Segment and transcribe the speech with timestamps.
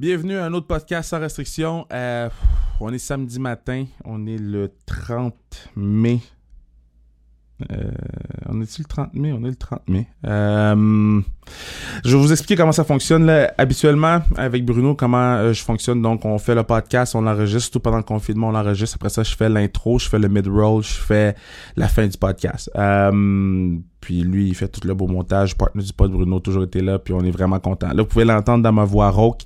[0.00, 1.86] Bienvenue à un autre podcast sans restriction.
[1.92, 2.30] Euh,
[2.80, 5.34] on est samedi matin, on est le 30
[5.76, 6.20] mai.
[7.70, 7.90] Euh,
[8.48, 9.30] on est-tu le 30 mai?
[9.34, 10.08] On est le 30 mai.
[10.26, 11.20] Euh,
[12.02, 13.28] je vais vous expliquer comment ça fonctionne.
[13.58, 16.00] Habituellement, avec Bruno, comment je fonctionne.
[16.00, 17.72] Donc, on fait le podcast, on l'enregistre.
[17.72, 18.96] Tout pendant le confinement, on l'enregistre.
[18.96, 21.34] Après ça, je fais l'intro, je fais le mid-roll, je fais
[21.76, 22.70] la fin du podcast.
[24.00, 25.56] Puis lui, il fait tout le beau montage.
[25.56, 26.98] Partner du pod Bruno, toujours été là.
[26.98, 27.88] Puis on est vraiment content.
[27.88, 29.42] Là, vous pouvez l'entendre dans ma voix rauque.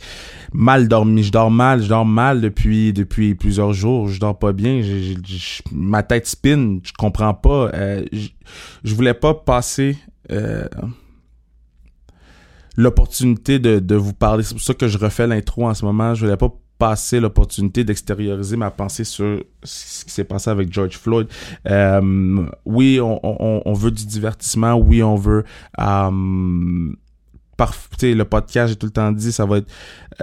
[0.53, 1.23] Mal dormi.
[1.23, 1.83] Je dors mal.
[1.83, 4.09] Je dors mal depuis depuis plusieurs jours.
[4.09, 4.83] Je dors pas bien.
[5.73, 6.79] Ma tête spin.
[6.83, 7.71] Je comprends pas.
[7.75, 8.29] Euh, je,
[8.85, 9.97] je voulais pas passer...
[10.33, 10.67] Euh,
[12.77, 14.43] l'opportunité de, de vous parler.
[14.43, 16.15] C'est pour ça que je refais l'intro en ce moment.
[16.15, 20.99] Je voulais pas passer l'opportunité d'extérioriser ma pensée sur ce qui s'est passé avec George
[20.99, 21.29] Floyd.
[21.69, 24.75] Euh, oui, on, veut du divertissement.
[24.75, 25.45] Oui, on veut...
[25.79, 26.91] Euh,
[28.03, 29.73] le podcast, j'ai tout le temps dit, ça va être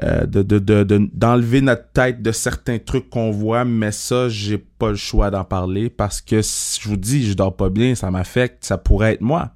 [0.04, 4.96] euh, de- d'enlever notre tête de certains trucs qu'on voit, mais ça, j'ai pas le
[4.96, 8.66] choix d'en parler parce que si je vous dis, je dors pas bien, ça m'affecte,
[8.66, 9.52] ça pourrait être moi.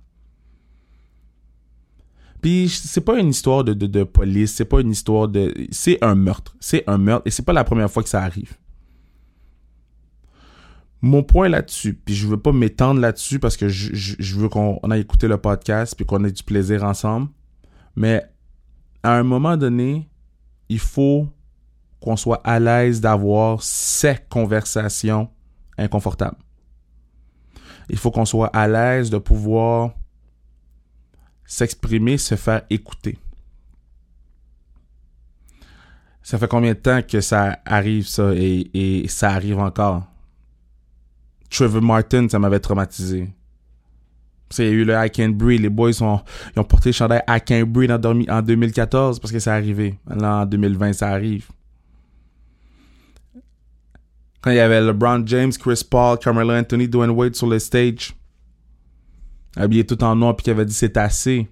[2.46, 5.52] Puis c'est pas une histoire de, de, de police, c'est pas une histoire de...
[5.72, 6.56] C'est un meurtre.
[6.60, 8.56] C'est un meurtre et c'est pas la première fois que ça arrive.
[11.02, 14.80] Mon point là-dessus, puis je veux pas m'étendre là-dessus parce que je, je, veux qu'on
[14.84, 17.30] on aille écouter le podcast puis qu'on ait du plaisir ensemble.
[17.96, 18.24] Mais
[19.02, 20.08] à un moment donné,
[20.70, 21.28] il faut
[22.00, 25.30] qu'on soit à l'aise d'avoir ces conversations
[25.80, 26.38] inconfortables.
[27.90, 29.96] Il faut qu'on soit à l'aise de pouvoir
[31.46, 33.18] s'exprimer, se faire écouter.
[36.24, 40.04] Ça fait combien de temps que ça arrive, ça, et, ça arrive encore?
[41.52, 43.30] Trevor Martin, ça m'avait traumatisé.
[44.58, 45.62] Il y a eu le I Can't Breathe.
[45.62, 46.22] Les boys ont,
[46.64, 50.00] porté le chandail I Can't Breathe en 2014 parce que c'est arrivé.
[50.08, 51.48] Là, en 2020, ça arrive.
[54.42, 58.16] Quand il y avait LeBron James, Chris Paul, Carmelo Anthony, Dwayne Wade sur le stage,
[59.56, 61.48] habillé tout en noir, puis qui avait dit c'est assez.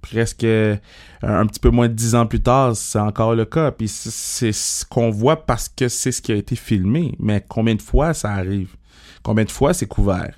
[0.00, 0.76] Presque euh,
[1.22, 3.70] un petit peu moins de dix ans plus tard, c'est encore le cas.
[3.70, 7.14] Puis c'est- ce qu'on voit parce que c'est ce qui a été filmé.
[7.20, 8.74] Mais combien de fois ça arrive?
[9.22, 10.34] Combien de fois c'est couvert?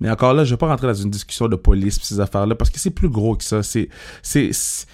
[0.00, 2.54] Mais encore là, je vais pas rentrer dans une discussion de police pis ces affaires-là
[2.56, 3.62] parce que c'est plus gros que ça.
[3.62, 3.88] C'est,
[4.22, 4.86] c'est-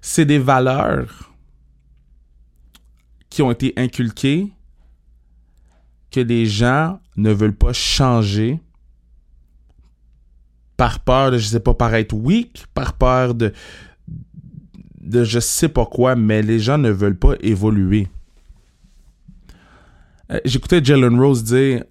[0.00, 1.31] c'est des valeurs
[3.32, 4.52] qui ont été inculquées
[6.10, 8.60] que les gens ne veulent pas changer
[10.76, 13.54] par peur de, je sais pas, paraître weak, par peur de,
[15.00, 18.06] de je sais pas quoi, mais les gens ne veulent pas évoluer.
[20.30, 21.84] Euh, J'écoutais Jalen Rose dire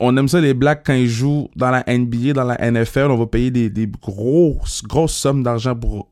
[0.00, 3.16] on aime ça les blacks quand ils jouent dans la NBA, dans la NFL, on
[3.16, 6.10] va payer des, grosses sommes d'argent pour,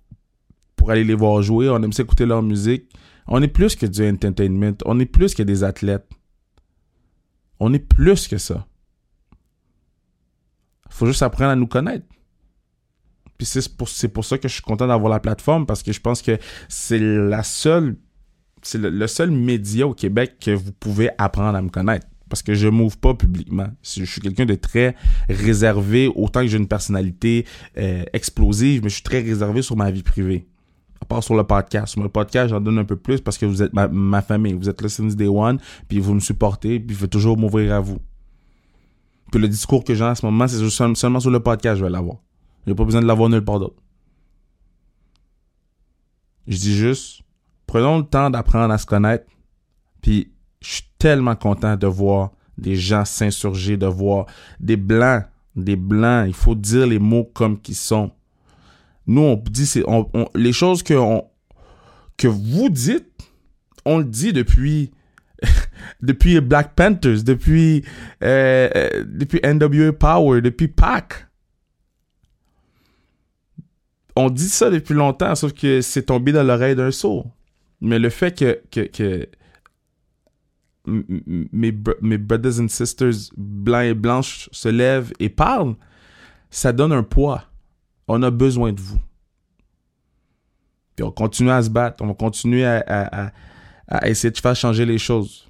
[0.76, 2.90] pour aller les voir jouer, on aime ça écouter leur musique.
[3.28, 6.08] On est plus que du entertainment, on est plus que des athlètes.
[7.60, 8.66] On est plus que ça.
[10.90, 12.06] Faut juste apprendre à nous connaître.
[13.36, 16.00] Puis c'est pour, pour ça que je suis content d'avoir la plateforme parce que je
[16.00, 17.96] pense que c'est la seule
[18.62, 22.06] c'est le, seul média au Québec que vous pouvez apprendre à me connaître.
[22.28, 23.68] Parce que je m'ouvre pas publiquement.
[23.82, 24.94] Je suis quelqu'un de très
[25.30, 27.46] réservé, autant que j'ai une personnalité
[27.78, 30.46] euh, explosive, mais je suis très réservé sur ma vie privée.
[31.08, 31.92] Part sur le podcast.
[31.92, 34.52] Sur le podcast, j'en donne un peu plus parce que vous êtes ma, famille.
[34.52, 35.58] Vous êtes là since day one,
[35.88, 37.98] puis vous me supportez, puis je vais toujours m'ouvrir à vous.
[39.30, 41.90] Puis le discours que j'ai en ce moment, c'est seulement sur le podcast, je vais
[41.90, 42.18] l'avoir.
[42.66, 43.82] J'ai pas besoin de l'avoir nulle part d'autre.
[46.46, 47.22] Je dis juste,
[47.66, 49.26] prenons le temps d'apprendre à se connaître.
[50.02, 54.26] Puis je suis tellement content de voir des gens s'insurger, de voir
[54.60, 55.24] des blancs,
[55.56, 56.26] des blancs.
[56.26, 58.10] Il faut dire les mots comme qu'ils sont.
[59.08, 61.24] Nous, on dit c'est, on, on- les choses que on,
[62.16, 63.08] que vous dites,
[63.84, 64.92] on le dit depuis
[66.02, 67.84] depuis Black Panthers, depuis
[68.22, 71.26] euh, euh, depuis NWA Power, depuis Pac.
[74.16, 77.30] On dit ça depuis longtemps, sauf que c'est tombé dans l'oreille d'un sourd.
[77.80, 79.28] Mais le fait que, que, que
[80.86, 81.72] mes,
[82.02, 85.76] mes brothers and sisters blancs et blanches se lèvent et parlent,
[86.50, 87.44] ça donne un poids.
[88.08, 89.00] On a besoin de vous.
[90.96, 93.30] Puis on continue à se battre, on va continuer à,
[93.86, 95.48] à, essayer de faire changer les choses.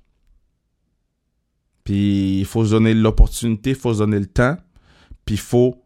[1.85, 4.59] Puis il faut se donner l'opportunité, il faut se donner le temps,
[5.25, 5.83] puis il faut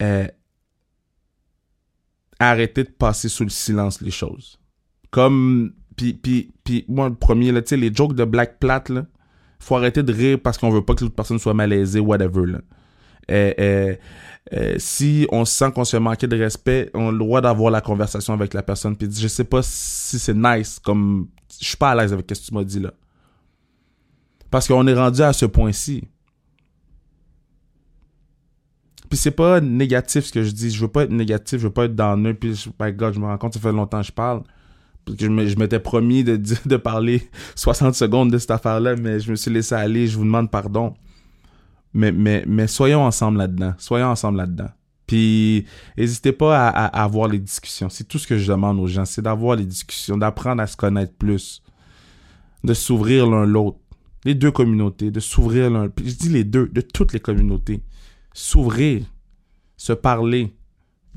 [0.00, 0.28] euh,
[2.38, 4.60] arrêter de passer sous le silence les choses.
[5.10, 9.06] Comme, puis, puis, puis moi le premier, tu sais, les jokes de Black Plat, là,
[9.58, 12.58] faut arrêter de rire parce qu'on veut pas que l'autre personne soit malaisée, whatever.
[14.78, 18.34] Si on sent qu'on se manquer de respect, on a le droit d'avoir la conversation
[18.34, 18.96] avec la personne.
[18.96, 21.28] Puis je sais pas si c'est nice, comme
[21.60, 22.92] je suis pas à l'aise avec ce que tu m'as dit là.
[24.50, 26.04] Parce qu'on est rendu à ce point-ci.
[29.08, 30.70] Puis c'est pas négatif ce que je dis.
[30.70, 32.34] Je veux pas être négatif, je veux pas être dans un.
[32.34, 34.42] Puis, my God, je me rends compte, ça fait longtemps que je parle.
[35.04, 36.36] Parce que je m'étais promis de,
[36.66, 40.24] de parler 60 secondes de cette affaire-là, mais je me suis laissé aller, je vous
[40.24, 40.94] demande pardon.
[41.94, 43.74] Mais, mais, mais soyons ensemble là-dedans.
[43.78, 44.70] Soyons ensemble là-dedans.
[45.06, 45.66] Puis,
[45.96, 47.88] n'hésitez pas à, à, avoir les discussions.
[47.88, 50.76] C'est tout ce que je demande aux gens, c'est d'avoir les discussions, d'apprendre à se
[50.76, 51.62] connaître plus,
[52.64, 53.78] de s'ouvrir l'un l'autre.
[54.24, 55.90] Les deux communautés, de s'ouvrir l'un.
[56.02, 57.82] Je dis les deux, de toutes les communautés.
[58.32, 59.04] S'ouvrir,
[59.76, 60.56] se parler,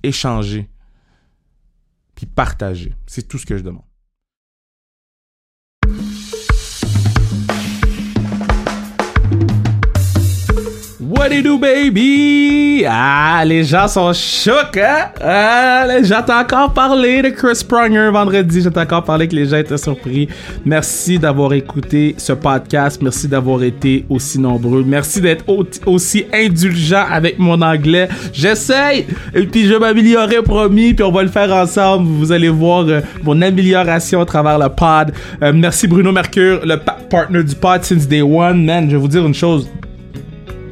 [0.04, 0.70] échanger
[2.16, 2.96] puis partager.
[3.06, 3.85] C'est tout ce que je demande.
[11.18, 12.84] What do you do, baby?
[12.86, 15.12] Ah, les gens sont chocs, hein?
[15.24, 18.62] Ah, j'entends encore parler de Chris Pronger vendredi.
[18.62, 20.28] J'entends encore parler que les gens étaient surpris.
[20.66, 23.02] Merci d'avoir écouté ce podcast.
[23.02, 24.84] Merci d'avoir été aussi nombreux.
[24.86, 25.46] Merci d'être
[25.86, 28.10] aussi indulgent avec mon anglais.
[28.34, 29.06] J'essaye!
[29.34, 30.94] Et puis, je m'améliorerai, promis.
[30.94, 32.08] Puis, on va le faire ensemble.
[32.08, 35.14] Vous allez voir euh, mon amélioration à travers le pod.
[35.42, 38.66] Euh, merci, Bruno Mercure, le partner du pod since day one.
[38.66, 39.70] Man, je vais vous dire une chose.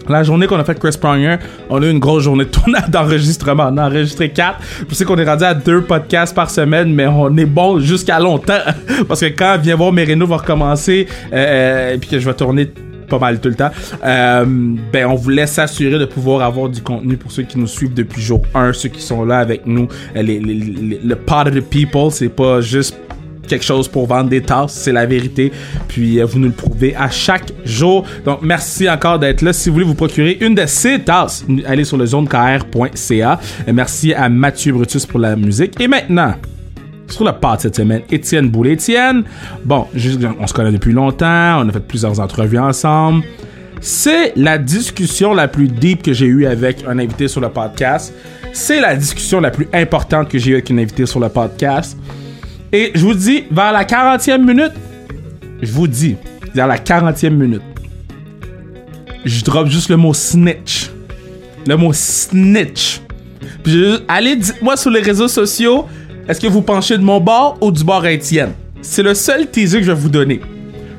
[0.10, 1.38] La journée qu'on a fait Chris Pronger,
[1.70, 3.70] on a eu une grosse journée de tournage d'enregistrement.
[3.72, 4.60] On a enregistré quatre.
[4.90, 8.20] Je sais qu'on est rendu à deux podcasts par semaine, mais on est bon jusqu'à
[8.20, 8.60] longtemps.
[9.08, 12.70] Parce que quand vient voir Merino va recommencer, euh, et puis que je vais tourner
[13.10, 13.70] pas mal tout le temps,
[14.04, 14.46] euh,
[14.92, 18.22] ben on voulait s'assurer de pouvoir avoir du contenu pour ceux qui nous suivent depuis
[18.22, 19.88] jour 1, ceux qui sont là avec nous.
[20.16, 22.98] Les, le part of the people, c'est pas juste
[23.48, 25.52] quelque chose pour vendre des tasses, c'est la vérité.
[25.88, 28.06] Puis euh, vous nous le prouvez à chaque jour.
[28.26, 29.54] Donc merci encore d'être là.
[29.54, 33.40] Si vous voulez vous procurer une de ces tasses, allez sur le zonekr.ca.
[33.74, 35.80] Merci à Mathieu Brutus pour la musique.
[35.80, 36.36] Et maintenant,
[37.08, 38.74] sur le pas cette semaine, Étienne Boulet.
[38.74, 39.24] Étienne,
[39.64, 39.88] bon,
[40.40, 43.24] on se connaît depuis longtemps, on a fait plusieurs entrevues ensemble.
[43.82, 48.14] C'est la discussion la plus deep que j'ai eue avec un invité sur le podcast.
[48.54, 51.98] C'est la discussion la plus importante que j'ai eue avec un invité sur le podcast.
[52.76, 54.72] Et je vous dis, vers la 40e minute,
[55.62, 56.16] je vous dis,
[56.56, 57.62] vers la 40e minute,
[59.24, 60.90] je drop juste le mot snitch.
[61.68, 63.00] Le mot snitch.
[63.64, 65.86] Puis allez, dites-moi sur les réseaux sociaux,
[66.28, 68.54] est-ce que vous penchez de mon bord ou du bord Etienne?
[68.82, 70.42] C'est le seul teaser que je vais vous donner.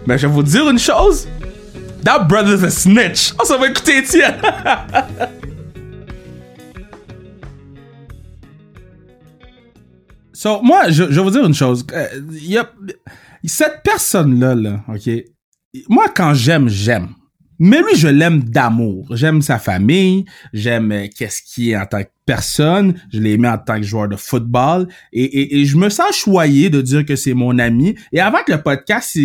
[0.06, 1.26] Mais je vais vous dire une chose.
[2.04, 3.32] That brother's a snitch.
[3.36, 4.36] Oh, ça va écouter Etienne.
[10.44, 11.86] So, moi, je, je vais vous dire une chose.
[11.94, 12.58] Euh, y
[13.48, 15.08] cette personne-là, là, OK?
[15.88, 17.14] Moi, quand j'aime, j'aime.
[17.58, 19.06] Mais lui, je l'aime d'amour.
[19.16, 23.48] J'aime sa famille, j'aime euh, qu'est-ce qui est en tant que personne, je l'ai aimé
[23.48, 27.16] en tant que joueur de football et, et, je me sens choyé de dire que
[27.16, 27.94] c'est mon ami.
[28.12, 29.18] Et avant que le podcast,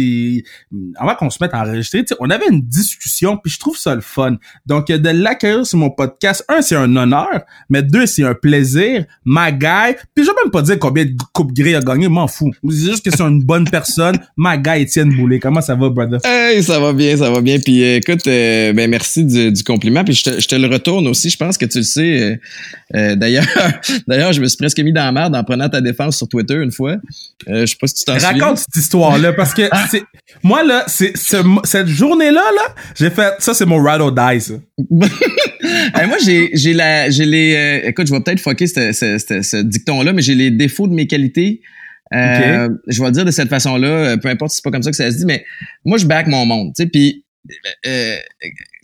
[0.96, 4.02] avant qu'on se mette à enregistrer, on avait une discussion puis je trouve ça le
[4.02, 4.38] fun.
[4.66, 9.06] Donc de l'accueillir sur mon podcast, un c'est un honneur, mais deux c'est un plaisir.
[9.26, 12.28] Ma guy, puis je vais même pas dire combien de coupes gris a gagné, m'en
[12.28, 12.52] fous.
[12.70, 14.18] C'est juste que c'est une bonne personne.
[14.38, 16.20] Ma guy Étienne Boulay, comment ça va, brother?
[16.24, 17.60] Hey, ça va bien, ça va bien.
[17.60, 20.04] Puis euh, écoute, euh, ben merci du, du, compliment.
[20.04, 21.30] Puis je te, je te, le retourne aussi.
[21.30, 22.22] Je pense que tu le sais.
[22.22, 22.36] Euh,
[22.96, 23.46] euh, d'ailleurs,
[24.08, 26.56] d'ailleurs, je me suis presque mis dans la merde en prenant ta défense sur Twitter
[26.56, 26.98] une fois.
[27.48, 28.44] Euh, je sais pas si tu t'en souviens.
[28.44, 30.04] Raconte cette histoire-là, parce que c'est,
[30.44, 34.54] moi, là, c'est, cette journée-là, là, j'ai fait, ça, c'est mon ride or die, ça.
[36.08, 39.42] moi, j'ai, j'ai la, j'ai les, euh, écoute, je vais peut-être fucker ce, ce, ce,
[39.42, 41.62] ce dicton-là, mais j'ai les défauts de mes qualités.
[42.12, 44.90] Euh, Je vais le dire de cette façon-là, peu importe si c'est pas comme ça
[44.90, 45.46] que ça se dit, mais
[45.86, 47.24] moi, je back mon monde, tu sais, puis
[47.86, 48.16] euh,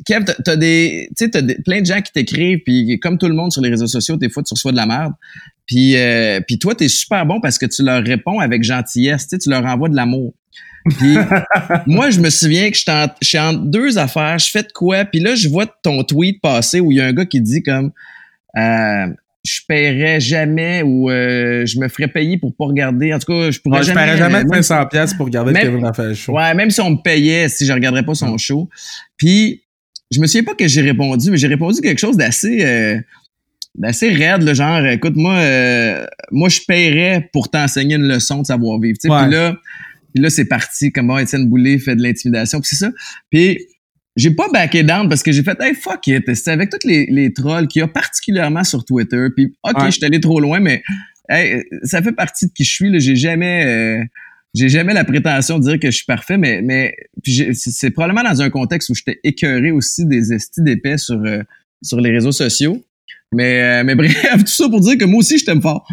[0.06, 3.34] Kev, t'as des, tu sais, t'as plein de gens qui t'écrivent, puis comme tout le
[3.34, 5.14] monde sur les réseaux sociaux, des fois tu reçois de la merde.
[5.66, 9.50] Puis, euh, puis toi, t'es super bon parce que tu leur réponds avec gentillesse, tu
[9.50, 10.34] leur envoies de l'amour.
[10.98, 11.16] Puis
[11.88, 15.20] moi, je me souviens que je suis entre deux affaires, je fais de quoi, puis
[15.20, 17.92] là, je vois ton tweet passer où il y a un gars qui dit comme
[18.58, 19.08] euh,
[19.46, 23.14] je paierais jamais ou euh, je me ferais payer pour pas regarder.
[23.14, 24.02] En tout cas, je pourrais jamais.
[24.02, 26.34] Je paierais jamais 500 pièces pour regarder même, Kevin Raphaël Show.
[26.34, 28.70] Ouais, même si on me payait, si je regarderais pas son show.
[29.18, 29.65] Puis,
[30.12, 33.00] je me souviens pas que j'ai répondu, mais j'ai répondu quelque chose d'assez, euh,
[33.76, 38.46] d'assez raide, le genre, écoute, moi, euh, moi, je paierais pour t'enseigner une leçon de
[38.46, 38.98] savoir-vivre.
[39.02, 39.56] Puis là,
[40.14, 40.92] puis là, c'est parti.
[40.92, 42.62] Comment Étienne Boulay fait de l'intimidation.
[42.62, 42.92] Puis c'est ça.
[43.30, 43.60] Puis
[44.16, 47.06] j'ai pas backé down parce que j'ai fait hey fuck it c'est avec tous les,
[47.08, 50.60] les trolls qu'il y a particulièrement sur Twitter puis ok je suis allé trop loin
[50.60, 50.84] mais
[51.28, 54.04] hey, ça fait partie de qui je suis là j'ai jamais euh,
[54.56, 56.96] j'ai jamais la prétention de dire que je suis parfait mais mais
[57.54, 61.44] c'est probablement dans un contexte où j'étais écœuré aussi des estis d'épais sur euh,
[61.84, 62.84] sur les réseaux sociaux.
[63.32, 65.88] Mais, mais bref, tout ça pour dire que moi aussi, je t'aime fort.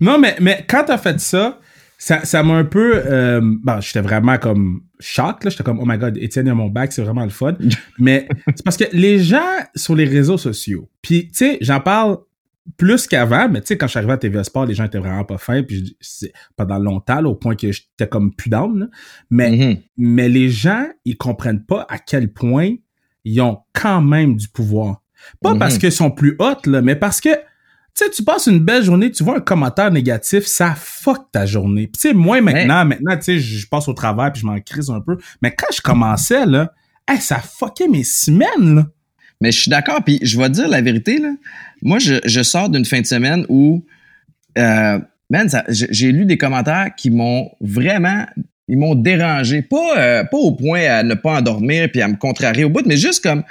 [0.00, 1.60] Non, mais, mais quand t'as fait ça,
[1.96, 5.50] ça, ça m'a un peu, euh, bon, j'étais vraiment comme choc, là.
[5.50, 7.56] J'étais comme, oh my god, Étienne a mon bac, c'est vraiment le fun.
[7.98, 12.18] mais c'est parce que les gens sur les réseaux sociaux, puis, tu sais, j'en parle
[12.76, 14.98] plus qu'avant, mais tu sais, quand je suis arrivé à TVA Sport, les gens étaient
[14.98, 18.90] vraiment pas fins, puis c'est pendant longtemps, là, au point que j'étais comme plus down,
[19.30, 19.82] Mais, mm-hmm.
[19.96, 22.74] mais les gens, ils comprennent pas à quel point
[23.24, 25.02] ils ont quand même du pouvoir.
[25.42, 25.80] Pas parce mm-hmm.
[25.80, 27.30] qu'ils sont plus hot, là, mais parce que
[27.94, 31.46] tu sais, tu passes une belle journée, tu vois un commentaire négatif, ça fuck ta
[31.46, 31.88] journée.
[31.88, 34.60] Puis tu sais, moi maintenant, maintenant, tu sais, je passe au travail puis je m'en
[34.60, 35.18] crise un peu.
[35.42, 36.72] Mais quand je commençais, là,
[37.18, 38.86] ça fuckait mes semaines, là.
[39.40, 41.30] Mais je suis d'accord, puis je vais dire la vérité, là.
[41.82, 43.84] Moi, je, je sors d'une fin de semaine où,
[44.56, 44.98] euh,
[45.30, 48.26] man, j'ai lu des commentaires qui m'ont vraiment,
[48.68, 49.62] ils m'ont dérangé.
[49.62, 52.86] Pas, euh, pas au point à ne pas endormir puis à me contrarier au bout,
[52.86, 53.44] mais juste comme,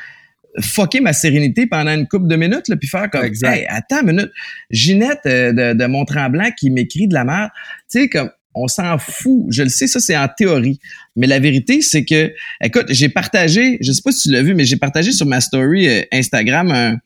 [0.59, 4.07] fucker ma sérénité pendant une couple de minutes, là, puis faire comme, hey, attends une
[4.07, 4.31] minute,
[4.71, 7.49] Ginette euh, de, de Mont-Tremblant qui m'écrit de la merde,
[7.89, 9.45] tu sais, comme, on s'en fout.
[9.49, 10.79] Je le sais, ça, c'est en théorie.
[11.15, 12.31] Mais la vérité, c'est que,
[12.63, 15.41] écoute, j'ai partagé, je sais pas si tu l'as vu, mais j'ai partagé sur ma
[15.41, 16.97] story euh, Instagram un,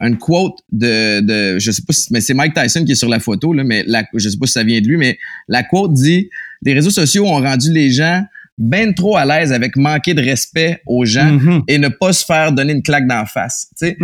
[0.00, 3.08] un, quote de, de, je sais pas si, mais c'est Mike Tyson qui est sur
[3.08, 5.18] la photo, là, mais la, je sais pas si ça vient de lui, mais
[5.48, 6.28] la quote dit,
[6.62, 8.22] les réseaux sociaux ont rendu les gens
[8.58, 11.62] ben trop à l'aise avec manquer de respect aux gens mm-hmm.
[11.68, 13.70] et ne pas se faire donner une claque d'en face.
[13.80, 13.96] Puis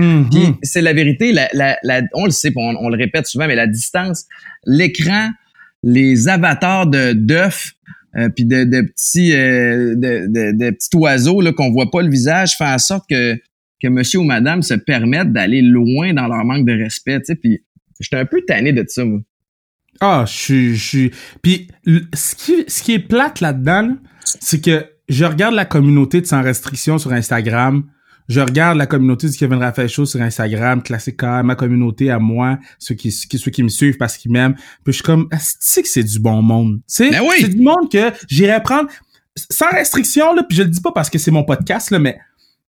[0.63, 1.33] c'est la vérité.
[1.33, 4.25] La, la, on le sait, on, on, le répète souvent, mais la distance,
[4.65, 5.31] l'écran,
[5.89, 7.73] les avatars de d'œufs,
[8.17, 12.03] euh, puis de, de petits euh, de, de, de, petits oiseaux là qu'on voit pas
[12.03, 13.37] le visage, fait en sorte que
[13.81, 17.19] que monsieur ou madame se permettent d'aller loin dans leur manque de respect.
[17.21, 17.63] Tu sais, puis
[18.01, 19.05] j'étais un peu tanné de ça.
[19.05, 19.21] Moi.
[20.01, 21.11] Ah, je suis, je suis.
[21.43, 21.69] Puis
[22.13, 26.43] ce qui, ce qui est plate là-dedans, c'est que je regarde la communauté de Sans
[26.43, 27.85] Restriction sur Instagram.
[28.29, 32.59] Je regarde la communauté du Kevin Raphaël Show sur Instagram, classique ma communauté à moi,
[32.79, 34.55] ceux qui, ceux qui me suivent parce qu'ils m'aiment.
[34.55, 36.81] Puis je suis comme, tu sais que c'est du bon monde?
[36.87, 38.91] C'est ben c'est du monde que j'irais prendre
[39.51, 42.19] sans restriction, là, puis je le dis pas parce que c'est mon podcast, là, mais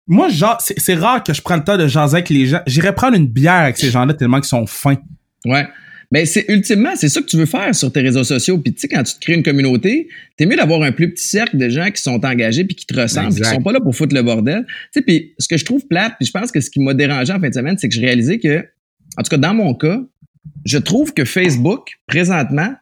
[0.06, 2.60] moi, genre, c'est rare que je prenne le temps de jaser avec les gens.
[2.66, 4.96] J'irais prendre une bière avec ces gens-là tellement qu'ils sont fins.
[5.44, 5.68] Ouais.
[6.10, 8.58] Mais c'est ultimement, c'est ça que tu veux faire sur tes réseaux sociaux.
[8.58, 11.26] Puis tu sais, quand tu te crées une communauté, t'es mieux d'avoir un plus petit
[11.26, 13.94] cercle de gens qui sont engagés puis qui te ressemblent, qui sont pas là pour
[13.94, 14.64] foutre le bordel.
[14.66, 16.94] Tu sais, puis ce que je trouve plate, puis je pense que ce qui m'a
[16.94, 18.64] dérangé en fin de semaine, c'est que je réalisais que,
[19.18, 20.00] en tout cas dans mon cas,
[20.64, 22.74] je trouve que Facebook présentement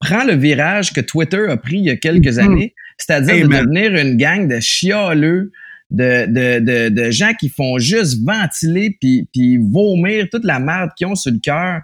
[0.00, 2.44] prend le virage que Twitter a pris il y a quelques mm-hmm.
[2.44, 5.52] années, c'est-à-dire de devenir une gang de chialeux.
[5.94, 10.88] De, de, de, de, gens qui font juste ventiler puis, puis vomir toute la merde
[10.96, 11.82] qu'ils ont sur le cœur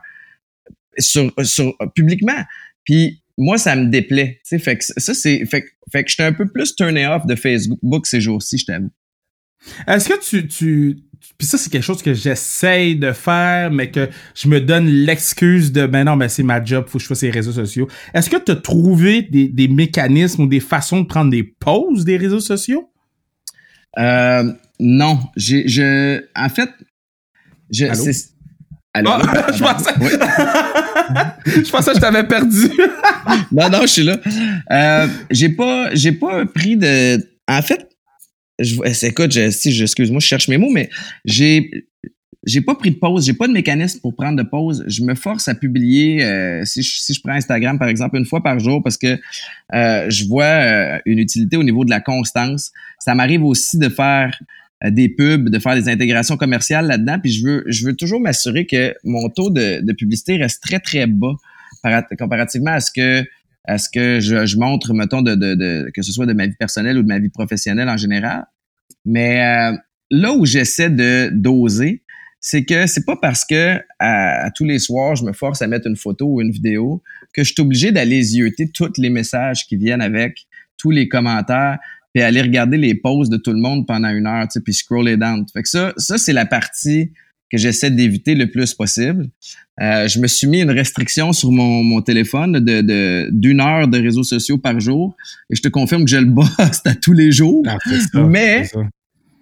[0.99, 2.45] sur, sur publiquement.
[2.85, 4.41] Puis moi, ça me déplaît.
[4.45, 5.45] Fait que ça, c'est.
[5.47, 8.91] Fait, fait que j'étais un peu plus turné off de Facebook ces jours-ci, je t'avoue.
[9.87, 10.99] Est-ce que tu, tu
[11.37, 15.73] puis ça c'est quelque chose que j'essaye de faire mais que je me donne l'excuse
[15.73, 17.89] de ben non ben c'est ma job faut que je fasse les réseaux sociaux.
[18.15, 22.05] Est-ce que tu as trouvé des, des, mécanismes ou des façons de prendre des pauses
[22.05, 22.91] des réseaux sociaux?
[23.99, 26.71] Euh, non, j'ai je en fait
[27.71, 27.87] je
[28.95, 29.03] ah,
[29.55, 29.95] je, pensais...
[31.65, 32.71] je pensais que je t'avais perdu.
[33.53, 34.19] non, non, je suis là.
[34.71, 37.19] Euh, j'ai pas, j'ai pas pris de.
[37.47, 37.89] En fait,
[38.59, 40.91] je, écoute, je, si, excuse-moi, je cherche mes mots, mais
[41.25, 41.71] j'ai,
[42.45, 44.85] j'ai pas pris de pause, j'ai pas de mécanisme pour prendre de pause.
[44.87, 48.25] Je me force à publier, euh, si, je, si je prends Instagram par exemple, une
[48.25, 49.19] fois par jour parce que
[49.75, 52.73] euh, je vois euh, une utilité au niveau de la constance.
[52.99, 54.39] Ça m'arrive aussi de faire
[54.85, 57.19] des pubs, de faire des intégrations commerciales là-dedans.
[57.21, 60.79] Puis je veux, je veux toujours m'assurer que mon taux de, de, publicité reste très,
[60.79, 61.35] très bas
[62.19, 63.25] comparativement à ce que
[63.65, 66.47] à ce que je, je montre, mettons, de, de, de, que ce soit de ma
[66.47, 68.47] vie personnelle ou de ma vie professionnelle en général.
[69.05, 69.77] Mais euh,
[70.11, 72.03] là où j'essaie de doser,
[72.41, 75.87] c'est que c'est pas parce que à, tous les soirs je me force à mettre
[75.87, 77.03] une photo ou une vidéo
[77.35, 81.79] que je suis obligé d'aller zioter tous les messages qui viennent avec, tous les commentaires
[82.15, 84.75] puis aller regarder les posts de tout le monde pendant une heure, tu sais, puis
[84.75, 85.45] scroller down.
[85.53, 87.13] Fait que ça, ça c'est la partie
[87.51, 89.29] que j'essaie d'éviter le plus possible.
[89.81, 93.99] Euh, je me suis mis une restriction sur mon, mon téléphone de d'une heure de
[93.99, 95.17] réseaux sociaux par jour
[95.51, 97.65] et je te confirme que je le bosse à tous les jours.
[97.67, 97.79] Ah,
[98.15, 98.69] mais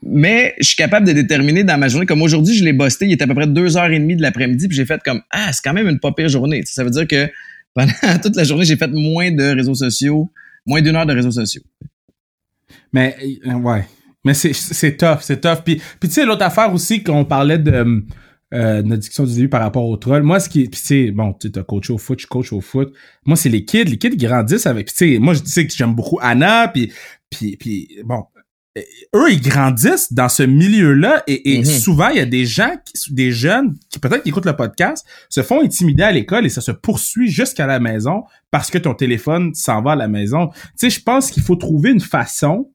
[0.03, 3.13] mais je suis capable de déterminer dans ma journée, comme aujourd'hui, je l'ai bossé, il
[3.13, 5.53] était à peu près deux heures et demie de l'après-midi, puis j'ai fait comme Ah,
[5.53, 6.63] c'est quand même une pas pire journée.
[6.65, 7.29] Ça veut dire que
[7.75, 7.93] pendant
[8.23, 10.31] toute la journée, j'ai fait moins de réseaux sociaux,
[10.65, 11.63] moins d'une heure de réseaux sociaux.
[12.93, 13.17] Mais,
[13.47, 13.87] euh, ouais.
[14.25, 15.63] Mais c'est tough, c'est tough.
[15.65, 18.05] Puis, puis tu sais, l'autre affaire aussi, qu'on parlait de
[18.55, 20.23] euh, notre discussion du début par rapport au troll.
[20.23, 20.69] Moi, ce qui.
[20.69, 22.93] Puis tu sais, bon, tu as coach au foot, je coach au foot.
[23.25, 23.85] Moi, c'est les kids.
[23.85, 24.89] Les kids grandissent avec.
[24.89, 26.93] tu sais, moi, je sais que j'aime beaucoup Anna, puis,
[27.31, 28.25] puis, puis bon,
[29.15, 31.65] eux, ils grandissent dans ce milieu-là et, Mhm.
[31.65, 35.07] souvent, il y a des gens, qui- des jeunes qui peut-être qui écoutent le podcast,
[35.31, 38.95] se font intimider à l'école et ça se poursuit jusqu'à la maison parce que ton
[38.95, 40.49] téléphone s'en va à la maison.
[40.49, 42.71] Tu sais, je pense qu'il faut trouver une façon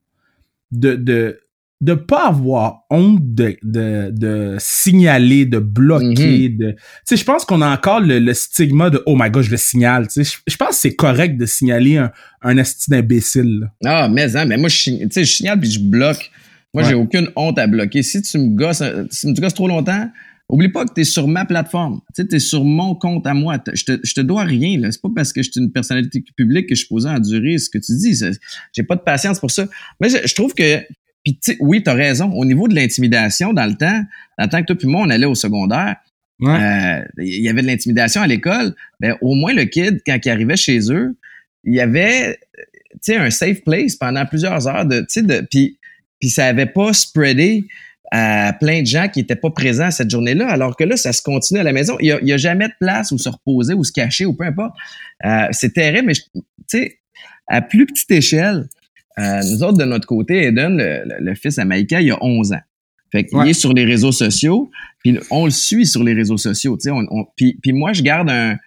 [0.72, 1.40] de, de,
[1.82, 7.44] de pas avoir honte de, de, de signaler, de bloquer, de, tu sais, je pense
[7.46, 10.38] qu'on a encore le, le stigma de, oh my god, je le signale, tu sais.
[10.48, 12.12] Je, pense que c'est correct de signaler un,
[12.44, 13.72] un esti d'imbécile.
[13.84, 16.30] Ah, mais, hein, mais moi, je, sign- tu sais, je signale puis je bloque.
[16.74, 16.90] Moi, Ouais.
[16.90, 18.01] j'ai aucune honte à bloquer.
[18.04, 20.10] Si tu me gosses, euh, si tu me gosses trop longtemps,
[20.51, 22.01] oublie pas que tu es sur ma plateforme.
[22.15, 23.58] Tu es sur mon compte à moi.
[23.74, 24.77] Je te, je te dois rien.
[24.79, 24.91] là.
[24.91, 27.58] C'est pas parce que je suis une personnalité publique que je suis posé à endurer
[27.58, 28.15] ce que tu dis.
[28.15, 28.39] C'est-
[28.75, 29.67] J'ai pas de patience pour ça.
[30.00, 30.79] Mais je, je trouve que,
[31.24, 32.31] puis oui, tu as raison.
[32.34, 34.03] Au niveau de l'intimidation, dans le temps,
[34.38, 35.96] dans le temps que toi puis moi, on allait au secondaire,
[36.39, 36.60] Ouais.
[36.60, 40.29] euh, il y avait de l'intimidation à l'école, ben, au moins le kid, quand il
[40.29, 41.15] arrivait chez eux,
[41.63, 42.39] il y avait
[43.10, 44.86] un safe place pendant plusieurs heures.
[44.86, 45.77] De, de, puis,
[46.20, 47.63] puis ça avait pas spreadé
[48.13, 51.22] à plein de gens qui étaient pas présents cette journée-là, alors que là, ça se
[51.22, 51.96] continue à la maison.
[52.01, 54.44] Il y a, a jamais de place où se reposer ou se cacher ou peu
[54.44, 54.74] importe.
[55.25, 57.00] Euh, c'est terrible, mais tu sais,
[57.48, 58.68] à plus petite échelle,
[59.20, 62.18] euh, nous autres, de notre côté, Eden, le, le- le fils à Maïka, il a
[62.24, 62.60] 11 ans.
[63.13, 63.50] Fait qu'il Ouais.
[63.50, 66.77] est sur les réseaux sociaux, puis on le suit sur les réseaux sociaux.
[66.77, 68.58] tu sais, On, on- puis, puis moi, je garde un,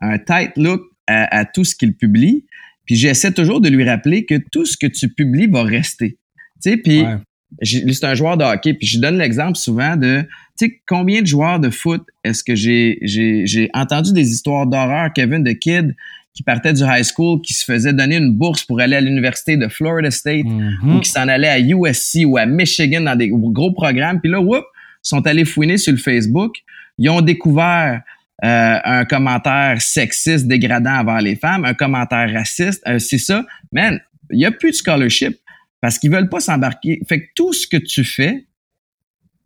[0.00, 2.44] un tight look à, à tout ce qu'il publie,
[2.84, 6.18] puis j'essaie toujours de lui rappeler que tout ce que tu publies va rester.
[6.62, 7.16] Tu sais, puis Ouais.
[7.60, 10.22] C'est un joueur de hockey, puis je donne l'exemple souvent de,
[10.58, 14.66] tu sais, combien de joueurs de foot est-ce que j'ai, j'ai, j'ai entendu des histoires
[14.66, 15.94] d'horreur, Kevin, de kids
[16.34, 19.56] qui partaient du high school, qui se faisaient donner une bourse pour aller à l'université
[19.56, 20.46] de Florida State,
[20.82, 24.40] ou qui s'en allaient à USC ou à Michigan dans des gros programmes, puis là,
[24.40, 24.64] whoop,
[25.02, 26.56] sont allés fouiner sur le Facebook,
[26.96, 28.02] ils ont découvert
[28.44, 33.44] euh, un commentaire sexiste dégradant envers les femmes, un commentaire raciste, euh, c'est ça.
[33.72, 35.36] Man, il n'y a plus de scholarship
[35.82, 37.02] parce qu'ils veulent pas s'embarquer.
[37.06, 38.46] Fait que tout ce que tu fais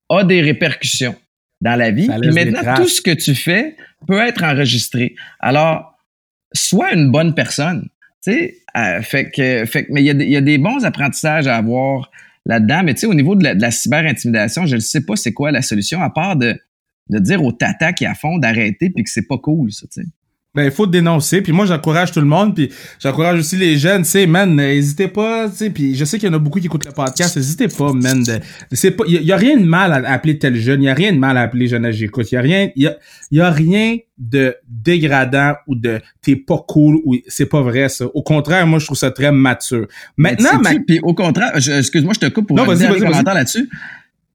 [0.09, 1.17] a des répercussions
[1.61, 2.07] dans la vie.
[2.21, 3.75] Puis maintenant, tout ce que tu fais
[4.07, 5.17] peut être enregistré.
[5.41, 5.99] Alors,
[6.53, 7.89] sois une bonne personne.
[8.23, 10.41] Tu sais, euh, fait que, fait que, mais il y, a des- il y a
[10.43, 12.11] des bons apprentissages à avoir
[12.45, 12.83] là-dedans.
[12.85, 15.63] Mais tu sais, au niveau de la, cyber-intimidation, je ne sais pas c'est quoi la
[15.63, 16.55] solution, à part de,
[17.09, 20.03] de dire aux tatas qui à fond d'arrêter puis que c'est pas cool, ça, tu
[20.03, 20.09] sais.
[20.57, 21.43] Ben, il faut dénoncer.
[21.43, 22.55] Puis moi, j'encourage tout le monde.
[22.55, 24.03] Puis j'encourage aussi les jeunes.
[24.03, 25.49] Tu sais, man, n'hésitez pas.
[25.51, 27.37] Tu sais, puis je sais qu'il y en a beaucoup qui écoutent le podcast.
[27.37, 28.23] N'hésitez pas, man.
[28.23, 28.41] de-
[28.73, 30.83] c'est pas, il y, a- y a rien de mal à appeler tel jeune.
[30.83, 32.33] Il y a rien de mal à appeler jeune à j'écoute.
[32.33, 32.97] Il y a rien, il y a,
[33.31, 38.07] y a rien de dégradant ou de t'es pas cool ou c'est pas vrai ça.
[38.15, 39.87] Au contraire, moi, je trouve ça très mature.
[40.17, 42.99] Maintenant, Mais puis au contraire, je- excuse-moi, je te coupe pour Non, un vas-y, vas-y,
[43.01, 43.01] vas-y.
[43.11, 43.69] commentaire là-dessus.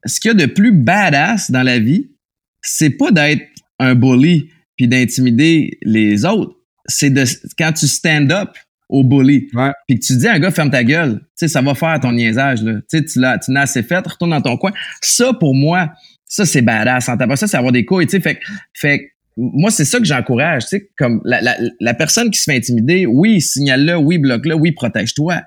[0.04, 2.10] Ce qu'il y a de plus badass dans la vie,
[2.60, 3.42] c'est pas d'être
[3.80, 4.50] un bully
[4.82, 6.56] puis d'intimider les autres.
[6.86, 7.24] C'est de
[7.56, 8.50] quand tu stand up
[8.88, 9.48] au bully
[9.86, 11.98] puis que tu dis à un gars ferme ta gueule, tu sais ça va faire
[12.00, 12.80] ton niaisage là.
[12.90, 14.72] Tu tu l'as tu l'as assez fait, retourne dans ton coin.
[15.00, 15.92] Ça pour moi,
[16.26, 17.08] ça c'est badass.
[17.08, 19.98] En tapant ça, c'est avoir des couilles, tu sais fait que- fait moi, c'est ça
[19.98, 23.96] que j'encourage, tu sais, comme la, la, la personne qui se fait intimider, oui, signale-le,
[23.96, 25.40] oui, bloque-le, oui, protège-toi.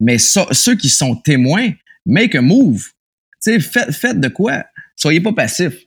[0.00, 1.70] Mais ça, ceux qui sont témoins,
[2.04, 2.82] make a move.
[3.44, 4.64] Tu sais, faites, faites de quoi?
[4.96, 5.85] Soyez pas passifs.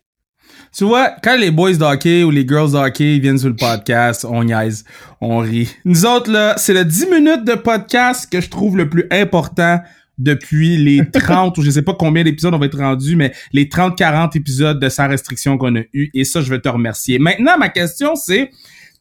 [0.76, 3.56] Tu vois, quand les boys de hockey ou les girls de hockey viennent sur le
[3.56, 4.86] podcast, on niaise,
[5.20, 5.76] on rit.
[5.84, 9.80] Nous autres, là, c'est le 10 minutes de podcast que je trouve le plus important
[10.20, 13.66] depuis les 30 ou je sais pas combien d'épisodes on va être rendu, mais les
[13.66, 16.10] 30-40 épisodes de sans restriction qu'on a eu.
[16.14, 17.18] Et ça, je veux te remercier.
[17.20, 18.50] Maintenant, ma question, c'est,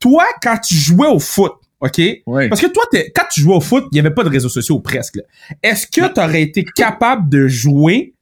[0.00, 2.00] toi, quand tu jouais au foot, OK?
[2.26, 2.48] Oui.
[2.48, 4.48] Parce que toi, t'es- quand tu jouais au foot, il n'y avait pas de réseaux
[4.48, 5.18] sociaux presque.
[5.62, 8.14] Est-ce que tu aurais été capable de jouer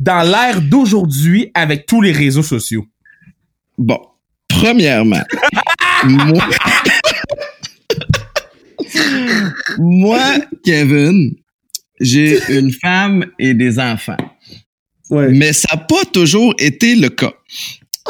[0.00, 2.86] dans l'ère d'aujourd'hui avec tous les réseaux sociaux?
[3.76, 4.00] Bon,
[4.48, 5.22] premièrement,
[6.04, 6.48] moi,
[9.78, 10.24] moi,
[10.64, 11.34] Kevin,
[12.00, 14.16] j'ai une femme et des enfants.
[15.10, 15.28] Ouais.
[15.30, 17.32] Mais ça n'a pas toujours été le cas.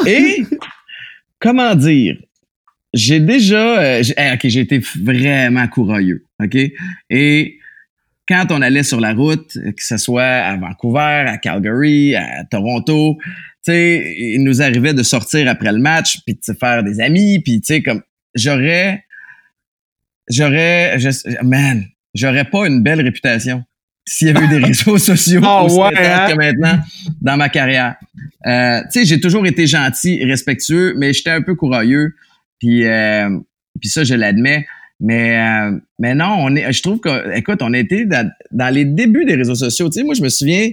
[0.05, 0.43] Et,
[1.39, 2.17] comment dire,
[2.93, 6.57] j'ai déjà, euh, eh, ok, j'ai été vraiment courageux, ok?
[7.09, 7.59] Et
[8.27, 13.17] quand on allait sur la route, que ce soit à Vancouver, à Calgary, à Toronto,
[13.71, 17.39] sais, il nous arrivait de sortir après le match, puis de se faire des amis,
[17.39, 18.01] puis tu sais, comme,
[18.33, 19.03] j'aurais,
[20.29, 20.97] j'aurais,
[21.43, 23.63] man, j'aurais pas une belle réputation
[24.07, 26.27] s'il y avait eu des réseaux sociaux Ah aussi ouais, hein?
[26.29, 26.79] que maintenant
[27.21, 27.95] dans ma carrière.
[28.45, 32.13] Euh, tu sais, j'ai toujours été gentil, respectueux, mais j'étais un peu courageux.
[32.59, 33.29] Puis, euh,
[33.79, 34.67] puis ça, je l'admets.
[34.99, 38.73] Mais, euh, mais non, on est, je trouve que, écoute, on a été dans, dans
[38.73, 39.89] les débuts des réseaux sociaux.
[39.89, 40.69] Tu sais, moi, je me souviens,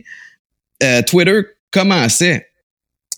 [0.82, 2.48] euh, Twitter commençait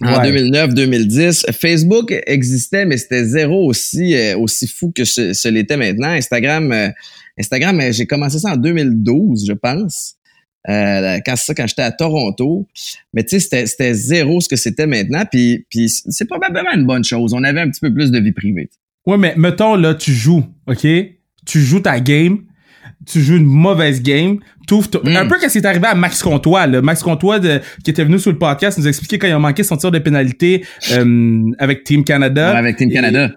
[0.02, 0.30] en Ouais.
[0.32, 1.52] 2009-2010.
[1.52, 6.08] Facebook existait, mais c'était zéro aussi, euh, aussi fou que ce, ce l'était maintenant.
[6.08, 6.88] Instagram, euh,
[7.38, 10.14] Instagram, euh, j'ai commencé ça en 2012, je pense.
[10.70, 12.66] euh, quand ça, quand j'étais à Toronto.
[13.12, 15.24] Mais tu sais, c'était zéro ce que c'était maintenant.
[15.30, 17.34] Puis, puis c'est probablement une bonne chose.
[17.34, 18.70] On avait un petit peu plus de vie privée.
[19.06, 20.86] Ouais, mais mettons, là, tu joues, OK?
[21.44, 22.44] Tu joues ta game,
[23.06, 25.16] tu joues une mauvaise game, tu mm.
[25.16, 26.82] un peu qu'est-ce qui est arrivé à Max Comtois, là.
[26.82, 29.62] Max Comtois de, qui était venu sur le podcast nous expliquer quand il a manqué
[29.62, 32.56] son tir de pénalité euh, avec Team Canada.
[32.56, 33.30] avec Team Canada.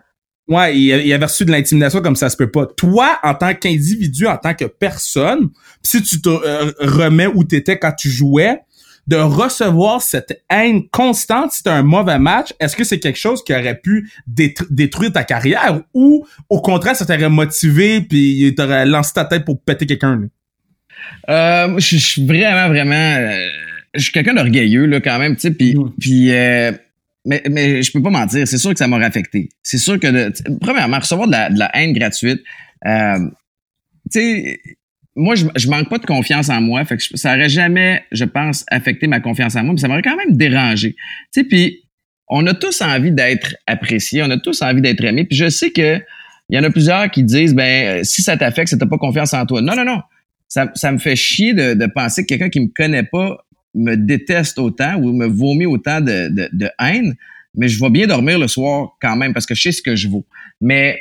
[0.48, 2.66] ouais, il, il, avait reçu de l'intimidation comme ça se peut pas.
[2.66, 5.50] Toi, en tant qu'individu, en tant que personne,
[5.84, 8.60] si tu te euh, remets où t'étais quand tu jouais,
[9.08, 13.54] de recevoir cette haine constante si un mauvais match, est-ce que c'est quelque chose qui
[13.54, 19.26] aurait pu détruire ta carrière ou au contraire ça t'aurait motivé puis t'aurait lancé ta
[19.26, 20.28] tête pour péter quelqu'un?
[21.30, 23.48] Euh, je suis vraiment vraiment euh,
[23.94, 25.94] je suis quelqu'un d'orgueilleux là quand même, tu sais puis mm.
[26.00, 26.72] puis euh,
[27.26, 29.50] mais, mais je peux pas mentir, c'est sûr que ça m'aurait affecté.
[29.62, 32.42] C'est sûr que de, premièrement recevoir de la, de la haine gratuite
[32.86, 33.20] euh,
[34.12, 34.60] tu sais
[35.18, 36.86] moi, je, je manque pas de confiance en moi.
[36.86, 40.04] Fait que ça aurait jamais, je pense, affecté ma confiance en moi, mais ça m'aurait
[40.04, 40.94] quand même dérangé.
[41.34, 41.84] Tu sais, puis
[42.30, 45.26] on a tous envie d'être appréciés, on a tous envie d'être aimés.
[45.26, 46.00] Puis je sais que
[46.50, 49.34] il y en a plusieurs qui disent, ben, si ça t'affecte, c'est t'as pas confiance
[49.34, 49.62] en toi.
[49.62, 50.02] Non, non, non.
[50.48, 53.38] Ça, ça me fait chier de, de penser que quelqu'un qui me connaît pas
[53.74, 57.16] me déteste autant ou me vomit autant de, de, de haine,
[57.54, 59.96] mais je vais bien dormir le soir quand même parce que je sais ce que
[59.96, 60.26] je vaux.
[60.62, 61.00] Mais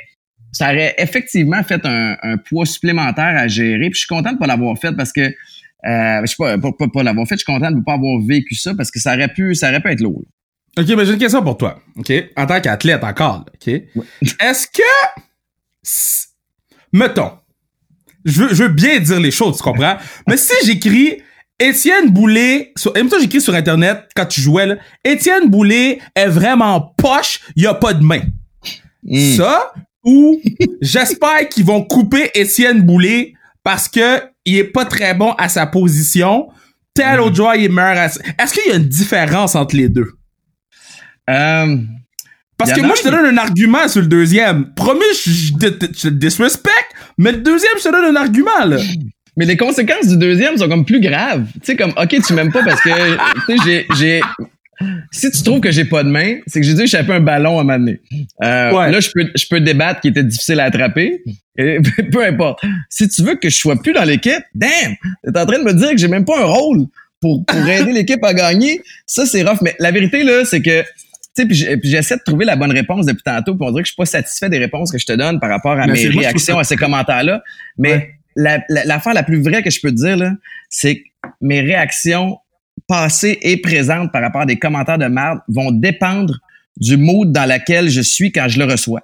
[0.56, 3.90] ça aurait effectivement fait un, poids supplémentaire à gérer.
[3.90, 6.88] Puis je suis content de pas l'avoir fait parce que euh, je sais pas, pas,
[6.92, 9.14] pas, l'avoir fait, je suis content de ne pas avoir vécu ça parce que ça
[9.14, 10.22] aurait pu, ça aurait pu être lourd.
[10.78, 11.78] OK, mais j'ai une question pour toi.
[11.96, 12.12] OK?
[12.36, 13.68] En tant qu'athlète encore, OK?
[13.68, 15.20] Est-ce que
[16.92, 17.32] mettons,
[18.24, 19.96] je veux, je veux bien dire les choses, tu comprends?
[20.26, 21.22] mais si j'écris
[21.58, 26.28] Étienne Boulay, sur, même temps j'écris sur Internet quand tu jouais, là, Étienne Boulay est
[26.28, 28.22] vraiment poche, il a pas de main.
[29.02, 29.36] Hmm.
[29.36, 29.72] Ça,
[30.06, 30.40] ou
[30.80, 35.66] j'espère qu'ils vont couper Étienne Boulay parce que il est pas très bon à sa
[35.66, 36.48] position.
[36.94, 37.96] Tel autre joueur, il est meilleur
[38.38, 40.12] Est-ce qu'il y a une différence entre les deux?
[41.28, 41.76] Euh,
[42.56, 44.72] parce que moi, je te donne un argument sur le deuxième.
[44.74, 46.70] Premier, je, te disrespect,
[47.18, 48.78] mais le deuxième, je te donne un argument, là.
[49.36, 51.44] Mais les conséquences du deuxième sont comme plus graves.
[51.54, 52.90] Tu sais, comme, OK, tu m'aimes pas parce que,
[53.46, 54.22] tu sais, j'ai,
[55.10, 57.58] si tu trouves que j'ai pas de main, c'est que j'ai dû échapper un ballon
[57.58, 58.00] à m'amener.
[58.42, 61.22] Euh, Là, je peux, je peux débattre qui était difficile à attraper.
[61.56, 61.78] Et,
[62.12, 62.62] peu importe.
[62.90, 65.72] Si tu veux que je sois plus dans l'équipe, damn, t'es en train de me
[65.72, 66.86] dire que j'ai même pas un rôle
[67.20, 68.82] pour, pour aider l'équipe à gagner.
[69.06, 69.60] Ça, c'est rough.
[69.62, 73.04] Mais la vérité, là, c'est que tu sais, puis j'essaie de trouver la bonne réponse
[73.04, 75.12] depuis tantôt, puis on dirait que je suis pas satisfait des réponses que je te
[75.12, 77.42] donne par rapport à mes réactions à ces commentaires-là.
[77.76, 80.32] Mais l'affaire la, la, la plus vraie que je peux te dire, là,
[80.70, 81.02] c'est que
[81.40, 82.38] mes réactions
[82.88, 86.38] passée et présente par rapport à des commentaires de merde vont dépendre
[86.76, 89.00] du mood dans lequel je suis quand je le reçois.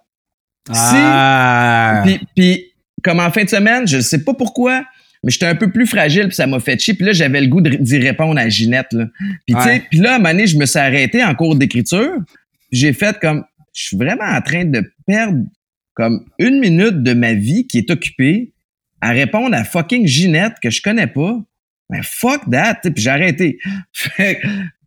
[0.69, 2.05] Ah.
[2.07, 2.67] Si, puis,
[3.03, 4.85] comme en fin de semaine, je ne sais pas pourquoi,
[5.25, 6.95] mais j'étais un peu plus fragile puis ça m'a fait chier.
[6.95, 8.93] Puis là, j'avais le goût d'y répondre à Ginette.
[8.93, 9.07] Là.
[9.47, 12.13] Puis, sais, puis là, à un moment donné, je me suis arrêté en cours d'écriture.
[12.71, 15.45] J'ai fait comme, je suis vraiment en train de perdre
[15.95, 18.53] comme une minute de ma vie qui est occupée
[19.01, 21.39] à répondre à fucking Ginette que je connais pas
[21.93, 23.59] mais fuck that, puis j'ai arrêté.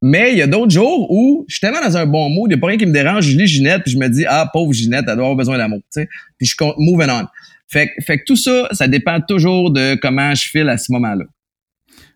[0.02, 2.56] mais il y a d'autres jours où je suis tellement dans un bon mood, il
[2.56, 4.50] n'y a pas rien qui me dérange, je lis Ginette, puis je me dis, ah,
[4.52, 6.10] pauvre Ginette, elle doit avoir besoin d'amour, tu sais.
[6.38, 7.28] Puis je compte moving on.
[7.68, 11.26] Fait, fait que tout ça, ça dépend toujours de comment je file à ce moment-là.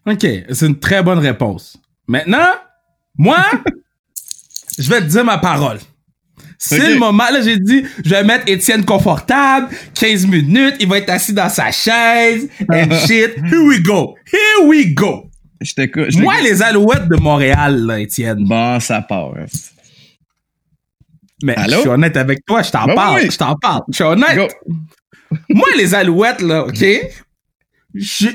[0.05, 1.77] OK, c'est une très bonne réponse.
[2.07, 2.47] Maintenant,
[3.17, 3.45] moi,
[4.79, 5.79] je vais te dire ma parole.
[6.61, 10.97] C'est le moment, là, j'ai dit, je vais mettre Étienne confortable, 15 minutes, il va
[10.97, 13.37] être assis dans sa chaise, and shit.
[13.37, 14.15] Here we go.
[14.31, 15.31] Here we go.
[15.61, 16.13] Je t'écoute.
[16.17, 18.43] Moi, les Alouettes de Montréal, là, Étienne.
[18.43, 19.31] Bon, ça part.
[21.41, 23.83] Mais je suis honnête avec toi, je t'en ben parle, je t'en parle.
[23.89, 24.53] Je suis honnête.
[25.49, 26.85] Moi, les Alouettes, là, OK?
[27.95, 28.27] Je,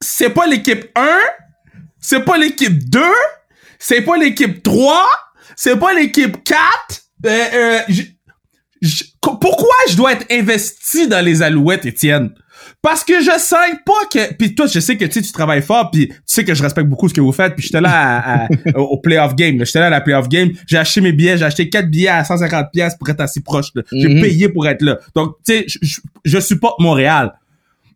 [0.00, 1.18] c'est pas l'équipe 1,
[1.98, 3.00] c'est pas l'équipe 2,
[3.78, 5.02] c'est pas l'équipe 3,
[5.56, 6.66] c'est pas l'équipe 4.
[7.26, 7.80] Euh, euh
[9.20, 12.30] pourquoi je dois être investi dans les Alouettes, Étienne?
[12.82, 15.90] Parce que je sens pas que puis toi je sais que tu tu travailles fort
[15.90, 18.98] puis tu sais que je respecte beaucoup ce que vous faites puis j'étais là au
[18.98, 21.90] playoff game j'étais là à la playoff game j'ai acheté mes billets j'ai acheté quatre
[21.90, 24.20] billets à 150 pièces pour être assez proche j'ai mm-hmm.
[24.20, 27.32] payé pour être là donc tu sais je, je supporte Montréal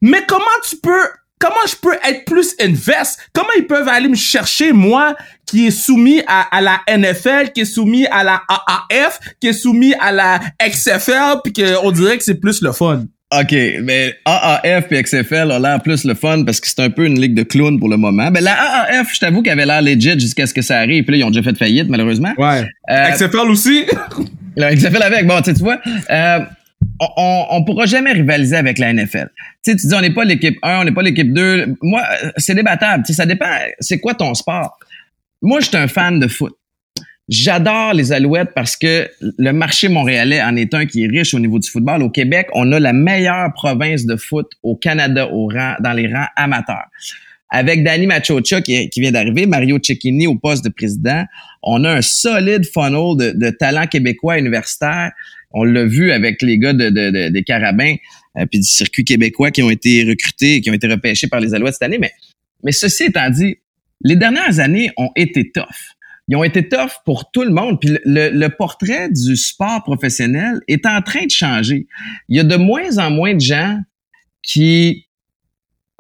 [0.01, 1.07] mais comment tu peux
[1.38, 3.18] comment je peux être plus invest?
[3.33, 7.64] Comment ils peuvent aller me chercher, moi, qui est soumis à, la NFL, qui est
[7.64, 12.40] soumis à la AAF, qui est soumis à la XFL, puis qu'on dirait que c'est
[12.40, 13.05] plus le fun?
[13.31, 17.05] OK, mais AAF et XFL ont l'air plus le fun parce que c'est un peu
[17.05, 18.31] une ligue de clowns pour le moment.
[18.31, 21.05] Mais la AAF, je t'avoue qu'elle avait l'air legit jusqu'à ce que ça arrive.
[21.05, 22.33] Puis là, ils ont déjà fait faillite, malheureusement.
[22.38, 22.66] Ouais.
[22.90, 23.85] Euh, XFL aussi?
[24.57, 25.79] la XFL avec, bon, tu vois.
[26.11, 26.38] Euh,
[27.00, 29.28] on, on pourra jamais rivaliser avec la NFL.
[29.64, 31.76] tu dis on n'est pas l'équipe 1, on n'est pas l'équipe 2.
[31.82, 32.02] Moi,
[32.37, 33.04] c'est débattable.
[33.06, 33.46] ça dépend.
[33.80, 34.78] C'est quoi ton sport?
[35.42, 36.54] Moi, je suis un fan de foot.
[37.28, 41.38] J'adore les Alouettes parce que le marché montréalais en est un qui est riche au
[41.38, 42.02] niveau du football.
[42.02, 46.06] Au Québec, on a la meilleure province de foot au Canada au rang, dans les
[46.06, 46.87] rangs amateurs.
[47.50, 51.24] Avec Danny Machocha qui, vient d'arriver, Mario Cecchini au poste de président,
[51.62, 55.12] on a un solide funnel de, de talents québécois universitaires.
[55.50, 57.94] On l'a vu avec les gars de, des Carabins
[58.37, 61.54] euh, puis du circuit québécois qui ont été recrutés, qui ont été repêchés par les
[61.54, 62.00] Alouettes cette année.
[62.62, 63.56] Mais, ceci étant dit,
[64.02, 65.64] les dernières années ont été tough.
[66.28, 67.80] Ils ont été tough pour tout le monde.
[67.80, 71.87] Puis le, le, portrait du sport professionnel est en train de changer.
[72.28, 73.80] Il y a de moins en moins de gens
[74.42, 75.08] qui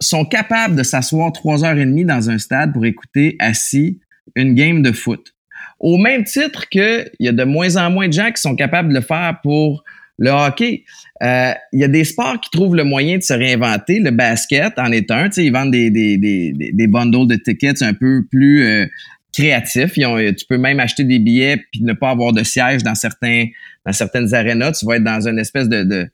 [0.00, 4.00] sont capables de s'asseoir trois heures et demie dans un stade pour écouter assis
[4.36, 5.34] une game de foot.
[5.80, 8.88] Au même titre qu'il y a de moins en moins de gens qui sont capables
[8.90, 9.84] de le faire pour
[10.18, 10.84] le hockey.
[11.22, 14.00] Euh, il y a des sports qui trouvent le moyen de se réinventer.
[14.00, 15.28] Le basket en est un.
[15.36, 18.86] ils vendent des, des, des, des bundles de tickets un peu plus euh,
[19.32, 19.92] créatifs.
[19.94, 23.46] tu peux même acheter des billets puis ne pas avoir de siège dans certains
[23.86, 24.72] dans certaines arénas.
[24.72, 26.08] Tu vas être dans une espèce de, de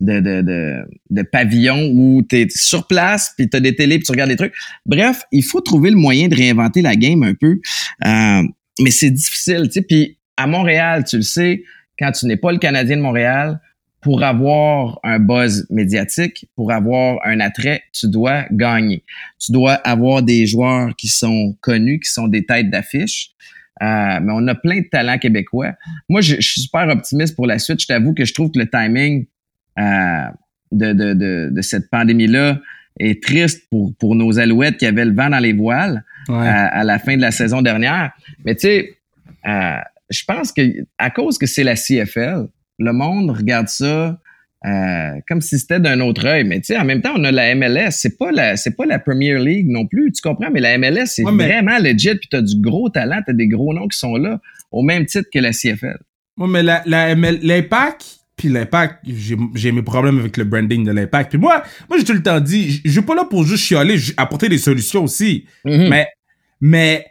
[0.00, 4.04] de, de, de, pavillon où tu es sur place, puis tu as des télés, puis
[4.04, 4.54] tu regardes des trucs.
[4.86, 7.58] Bref, il faut trouver le moyen de réinventer la game un peu.
[8.06, 8.42] Euh,
[8.80, 9.82] mais c'est difficile, tu sais.
[9.82, 11.64] Puis à Montréal, tu le sais,
[11.98, 13.60] quand tu n'es pas le Canadien de Montréal,
[14.00, 19.02] pour avoir un buzz médiatique, pour avoir un attrait, tu dois gagner.
[19.40, 23.32] Tu dois avoir des joueurs qui sont connus, qui sont des têtes d'affiche.
[23.82, 25.72] Euh, mais on a plein de talents québécois.
[26.08, 27.80] Moi, je, je, suis super optimiste pour la suite.
[27.80, 29.26] Je t'avoue que je trouve que le timing
[29.78, 30.24] euh,
[30.72, 32.60] de, de, de, de, cette pandémie-là
[32.98, 36.98] est triste pour, pour nos alouettes qui avaient le vent dans les voiles à, la
[36.98, 38.12] fin de la saison dernière.
[38.44, 38.98] Mais tu sais,
[39.46, 39.78] euh,
[40.10, 40.62] je pense que
[40.98, 44.18] à cause que c'est la CFL, le monde regarde ça
[44.66, 46.44] euh, comme si c'était d'un autre œil.
[46.44, 47.90] Mais tu sais, en même temps, on a la MLS.
[47.92, 50.10] C'est pas la, c'est pas la Premier League non plus.
[50.12, 50.50] Tu comprends?
[50.50, 52.16] Mais la MLS, c'est vraiment legit.
[52.16, 54.40] Puis t'as du gros talent, t'as des gros noms qui sont là,
[54.72, 55.98] au même titre que la CFL.
[56.38, 60.92] Oui, mais la, la ML, l'impact, puis l'impact, j'ai mes problèmes avec le branding de
[60.92, 61.30] l'impact.
[61.30, 63.98] Puis moi, moi j'ai tout le temps dit, je suis pas là pour juste chialer,
[64.16, 65.44] apporter des solutions aussi.
[65.66, 65.88] Mm-hmm.
[65.88, 66.08] Mais,
[66.60, 67.06] mais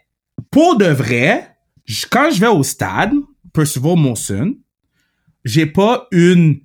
[0.50, 1.50] pour de vrai,
[2.10, 3.12] quand je vais au stade,
[3.54, 4.56] Percival Monson,
[5.44, 6.62] j'ai pas une,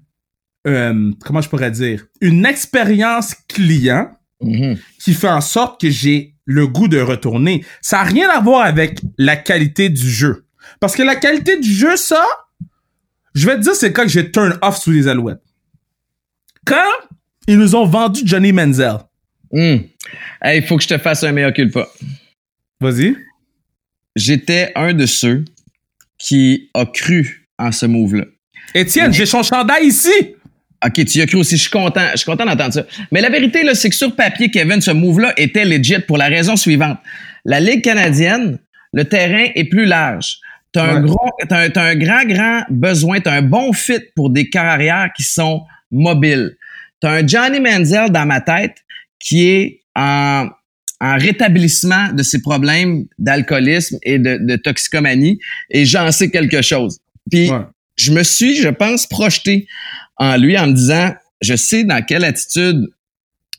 [0.66, 4.78] euh, comment je pourrais dire, une expérience client mm-hmm.
[5.02, 7.64] qui fait en sorte que j'ai le goût de retourner.
[7.80, 10.46] Ça a rien à voir avec la qualité du jeu.
[10.78, 12.24] Parce que la qualité du jeu, ça,
[13.34, 15.42] je vais te dire, c'est quand j'ai turn off sous les alouettes.
[16.64, 16.90] Quand
[17.46, 18.98] ils nous ont vendu Johnny Menzel.
[19.50, 19.78] Hmm.
[20.44, 21.88] Il faut que je te fasse un meilleur culpa.
[22.80, 23.16] Vas-y.
[24.16, 25.44] J'étais un de ceux
[26.18, 28.24] qui a cru en ce move-là.
[28.74, 30.36] Étienne, j'ai son chandail ici.
[30.84, 31.56] OK, tu y as cru aussi.
[31.56, 32.08] Je suis content.
[32.12, 32.84] Je suis content d'entendre ça.
[33.10, 36.26] Mais la vérité, là, c'est que sur papier, Kevin, ce move-là était legit pour la
[36.26, 36.98] raison suivante.
[37.44, 38.58] La Ligue canadienne,
[38.92, 40.38] le terrain est plus large.
[40.72, 44.48] T'as un gros, t'as un, un, grand, grand besoin, t'as un bon fit pour des
[44.48, 46.56] carrières qui sont mobiles.
[47.00, 48.76] T'as un Johnny Manziel dans ma tête
[49.18, 50.48] qui est en,
[51.00, 55.38] en rétablissement de ses problèmes d'alcoolisme et de, de, toxicomanie
[55.70, 57.00] et j'en sais quelque chose.
[57.30, 57.50] Puis
[57.96, 59.66] je me suis, je pense, projeté
[60.16, 62.88] en lui en me disant, je sais dans quelle attitude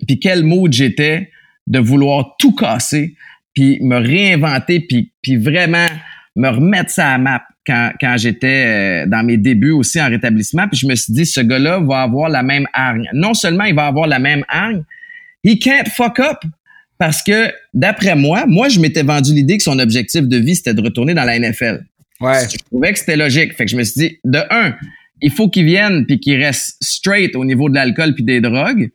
[0.08, 1.30] puis quel mood j'étais
[1.68, 3.16] de vouloir tout casser
[3.54, 5.88] puis me réinventer puis, puis vraiment
[6.36, 10.68] me remettre ça à map quand, quand j'étais euh, dans mes débuts aussi en rétablissement.
[10.68, 13.10] Puis je me suis dit, ce gars-là va avoir la même hargne.
[13.14, 14.84] Non seulement il va avoir la même hargne,
[15.44, 16.38] he can't fuck up.
[16.98, 20.74] Parce que, d'après moi, moi, je m'étais vendu l'idée que son objectif de vie, c'était
[20.74, 21.84] de retourner dans la NFL.
[22.22, 22.48] Ouais.
[22.50, 23.54] Je trouvais que c'était logique.
[23.56, 24.76] Fait que je me suis dit, de un,
[25.22, 28.92] il faut qu'il vienne puis qu'il reste straight au niveau de l'alcool puis des drogues.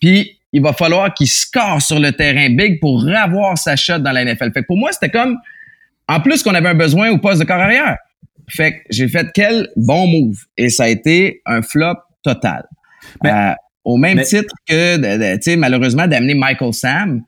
[0.00, 4.12] Puis il va falloir qu'il score sur le terrain big pour revoir sa shot dans
[4.12, 4.52] la NFL.
[4.52, 5.36] Fait que pour moi, c'était comme
[6.08, 7.96] en plus qu'on avait un besoin au poste de corps arrière.
[8.48, 10.36] Fait que j'ai fait quel bon move.
[10.56, 12.64] Et ça a été un flop total.
[13.24, 13.52] Euh,
[13.84, 17.22] au même titre que, tu sais, malheureusement, d'amener Michael Sam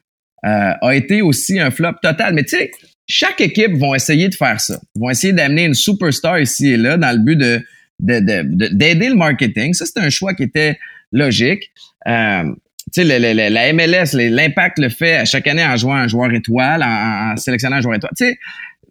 [0.44, 2.34] euh, a été aussi un flop total.
[2.34, 2.70] Mais tu sais,
[3.06, 4.80] chaque équipe vont essayer de faire ça.
[4.94, 7.62] Ils vont essayer d'amener une superstar ici et là dans le but de
[8.00, 9.72] d'aider le marketing.
[9.72, 10.78] Ça, c'est un choix qui était
[11.12, 11.70] logique.
[12.06, 12.52] Euh,
[12.92, 16.82] tu sais, la MLS, l'impact le fait à chaque année en jouant un joueur étoile,
[16.82, 18.12] en, sélectionnant un joueur étoile.
[18.16, 18.38] Tu sais,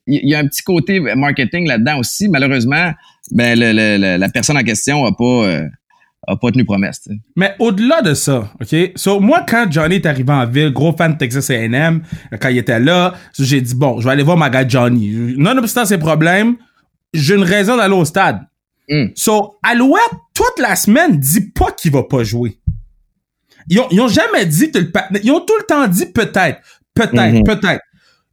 [0.07, 2.27] il y, a un petit côté marketing là-dedans aussi.
[2.27, 2.91] Malheureusement,
[3.31, 5.67] ben la personne en question a pas euh,
[6.27, 7.07] a pas tenu promesse.
[7.35, 8.91] Mais au-delà de ça, ok?
[8.95, 12.01] So moi quand Johnny est arrivé en ville, gros fan de Texas A&M,
[12.39, 15.35] quand il était là, j'ai dit bon, je vais aller voir ma gars Johnny.
[15.37, 16.55] Nonobstant ses problèmes,
[17.13, 18.41] j'ai une raison d'aller au stade.
[18.89, 19.07] Mm.
[19.15, 20.01] So Alouette
[20.33, 22.57] toute la semaine dit pas qu'il va pas jouer.
[23.69, 24.91] Ils ont, ils ont jamais dit que le
[25.23, 26.59] Ils ont tout le temps dit peut-être,
[26.93, 27.43] peut-être, mm-hmm.
[27.43, 27.81] peut-être.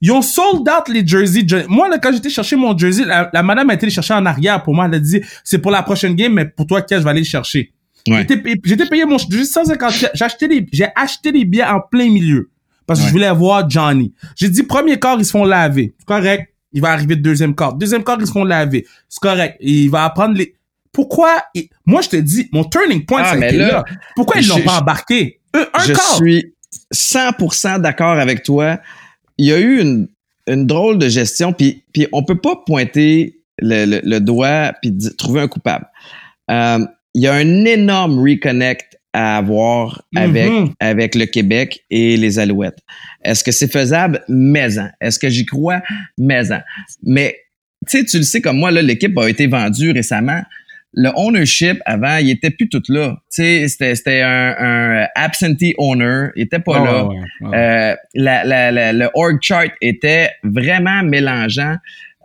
[0.02, 1.46] Ils ont sold out les jerseys.
[1.68, 4.74] Moi, là, quand j'étais chercher mon jersey, la, madame a été chercher en arrière pour
[4.74, 4.86] moi.
[4.86, 7.20] Elle a dit, c'est pour la prochaine game, mais pour toi, qu'est-ce je vais aller
[7.20, 7.72] le chercher.
[8.06, 9.92] J'étais payé mon jersey 150.
[10.14, 12.50] J'ai acheté les, j'ai acheté les billets en plein milieu.
[12.86, 14.12] Parce que je voulais voir Johnny.
[14.34, 15.94] J'ai dit, premier quart, ils se font laver.
[15.98, 16.52] C'est correct.
[16.72, 17.74] Il va arriver deuxième quart.
[17.74, 18.86] Deuxième quart, ils se font laver.
[19.08, 19.58] C'est correct.
[19.60, 20.54] Il va apprendre les,
[20.92, 21.44] pourquoi,
[21.86, 23.84] moi, je te dis, mon turning point, ah, c'est là.
[24.16, 25.40] Pourquoi ils l'ont pas embarqué?
[25.54, 26.54] Un, je suis
[26.92, 28.78] 100% d'accord avec toi
[29.40, 30.06] il y a eu une,
[30.46, 35.40] une drôle de gestion, puis, puis on peut pas pointer le, le, doigt puis trouver
[35.40, 35.86] un coupable.
[36.50, 40.72] Euh, il y a un énorme reconnect à avoir avec, mm-hmm.
[40.78, 42.78] avec le Québec et les Alouettes.
[43.24, 44.22] Est-ce que c'est faisable?
[44.28, 44.88] Maison.
[45.00, 45.80] Est-ce que j'y crois?
[46.18, 46.60] Maison.
[47.02, 47.38] Mais,
[47.88, 50.42] tu sais, tu le sais comme moi, là, l'équipe a été vendue récemment
[50.92, 53.16] le ownership avant, il était plus tout là.
[53.32, 57.08] Tu sais, c'était, un, un absentee owner, il était pas là.
[57.42, 61.76] Euh, la, la, le org chart était vraiment mélangeant.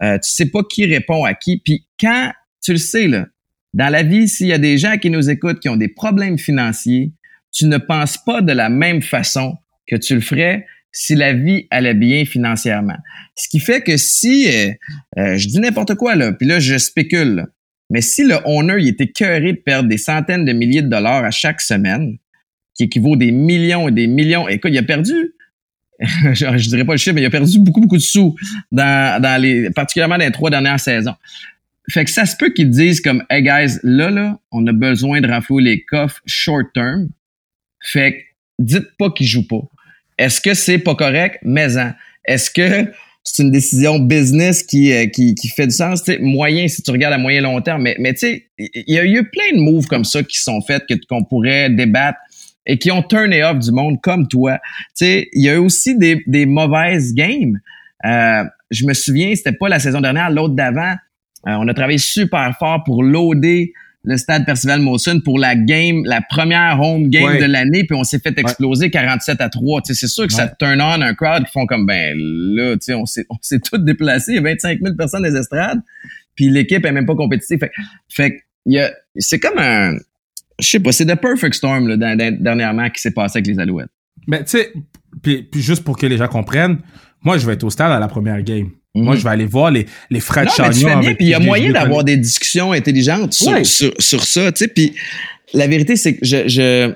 [0.01, 1.61] Euh, tu sais pas qui répond à qui.
[1.63, 2.31] Puis quand
[2.63, 3.27] tu le sais là,
[3.73, 6.39] dans la vie, s'il y a des gens qui nous écoutent qui ont des problèmes
[6.39, 7.11] financiers,
[7.51, 11.67] tu ne penses pas de la même façon que tu le ferais si la vie
[11.69, 12.95] allait bien financièrement.
[13.35, 14.71] Ce qui fait que si, euh,
[15.19, 17.45] euh je dis n'importe quoi là, puis là je spécule, là,
[17.89, 21.23] mais si le owner il était curé de perdre des centaines de milliers de dollars
[21.23, 22.17] à chaque semaine,
[22.73, 25.33] qui équivaut des millions et des millions, écoute, il a perdu,
[25.99, 28.35] je, je dirais pas le chiffre, mais il a perdu beaucoup, beaucoup de sous
[28.71, 31.15] dans, dans les, particulièrement dans les trois dernières saisons.
[31.89, 35.21] Fait que ça se peut qu'ils disent comme, hey guys, là, là, on a besoin
[35.21, 37.09] de renflouer les coffres short term.
[37.79, 38.17] Fait que
[38.57, 39.61] dites pas qu'ils jouent pas.
[40.17, 41.39] Est-ce que c'est pas correct?
[41.43, 41.67] Mais.
[42.27, 42.91] Est-ce que
[43.25, 46.03] c'est une décision business qui, euh, qui, qui fait du sens.
[46.03, 48.99] sais, moyen, si tu regardes à moyen long terme, mais, mais tu sais, il y
[48.99, 52.19] a eu plein de moves comme ça qui sont faits, qu'on pourrait débattre
[52.67, 54.59] et qui ont turné off du monde comme toi.
[54.97, 57.59] Tu sais, il y a eu aussi des, des mauvaises games.
[58.05, 60.93] Euh, je me souviens, c'était pas la saison dernière, l'autre d'avant.
[61.47, 63.73] Euh, on a travaillé super fort pour loader
[64.05, 68.03] le stade Percival Mawson pour la game, la première home game de l'année, puis on
[68.03, 69.81] s'est fait exploser 47 à 3.
[69.83, 73.25] c'est sûr que ça turn on un crowd qui font comme ben là, on s'est
[73.29, 75.81] on s'est tous déplacés, il y a 25 000 personnes des estrades,
[76.35, 77.59] puis l'équipe est même pas compétitive.
[77.59, 77.71] Fait,
[78.09, 79.97] fait y a, c'est comme un,
[80.59, 83.89] je sais pas, c'est the perfect storm là, dernièrement qui s'est passé avec les Alouettes.
[84.27, 84.71] Mais tu sais,
[85.21, 86.77] puis, puis juste pour que les gens comprennent,
[87.23, 88.69] moi je vais être au stade à la première game.
[88.95, 89.19] Moi, mhm.
[89.19, 91.01] je vais aller voir les, les frères Chagnon.
[91.01, 94.67] puis il y a moyen d'avoir des discussions intelligentes sur, sur, sur, ça, tu sais.
[94.69, 94.93] Puis
[95.53, 96.93] la vérité, c'est que je, je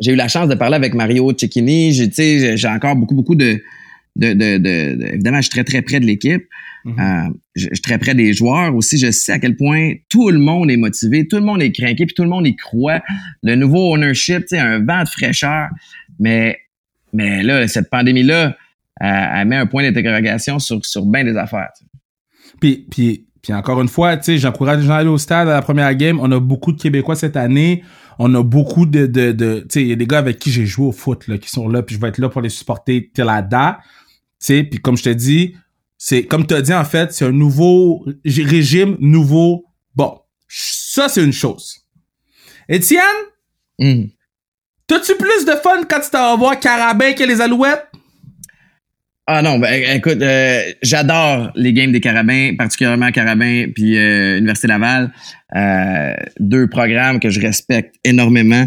[0.00, 1.92] j'ai eu la chance de parler avec Mario Cecchini.
[1.92, 3.62] J'ai, j'ai encore beaucoup, beaucoup de,
[4.16, 6.42] de, de, de, Évidemment, je suis très, très près de l'équipe.
[6.84, 6.98] Mhm.
[6.98, 8.96] euh, je, suis très près des joueurs aussi.
[8.98, 12.06] Je sais à quel point tout le monde est motivé, tout le monde est craqué,
[12.06, 13.02] puis tout le monde y croit.
[13.42, 15.68] Le nouveau ownership, tu sais, un vent de fraîcheur.
[16.18, 16.58] Mais,
[17.12, 18.56] mais là, cette pandémie-là,
[19.00, 21.70] elle, met un point d'interrogation sur, sur bien des affaires.
[22.60, 25.48] Puis, puis, puis encore une fois, tu sais, j'encourage les gens à aller au stade
[25.48, 26.20] à la première game.
[26.20, 27.82] On a beaucoup de Québécois cette année.
[28.18, 30.50] On a beaucoup de, de, de tu sais, il y a des gars avec qui
[30.50, 32.50] j'ai joué au foot, là, qui sont là, puis je vais être là pour les
[32.50, 33.78] supporter till la date.
[33.82, 35.56] Tu sais, puis comme je te dis,
[35.96, 39.64] c'est, comme tu as dit, en fait, c'est un nouveau régime, nouveau.
[39.94, 41.86] Bon, ça, c'est une chose.
[42.68, 43.00] Étienne?
[43.78, 44.04] Mm.
[44.86, 47.89] T'as-tu plus de fun quand tu t'en vas voir Carabin que les Alouettes?
[49.26, 54.66] Ah non, ben écoute, euh, j'adore les games des Carabins, particulièrement Carabins puis euh, Université
[54.66, 55.12] Laval.
[55.54, 58.66] Euh, deux programmes que je respecte énormément.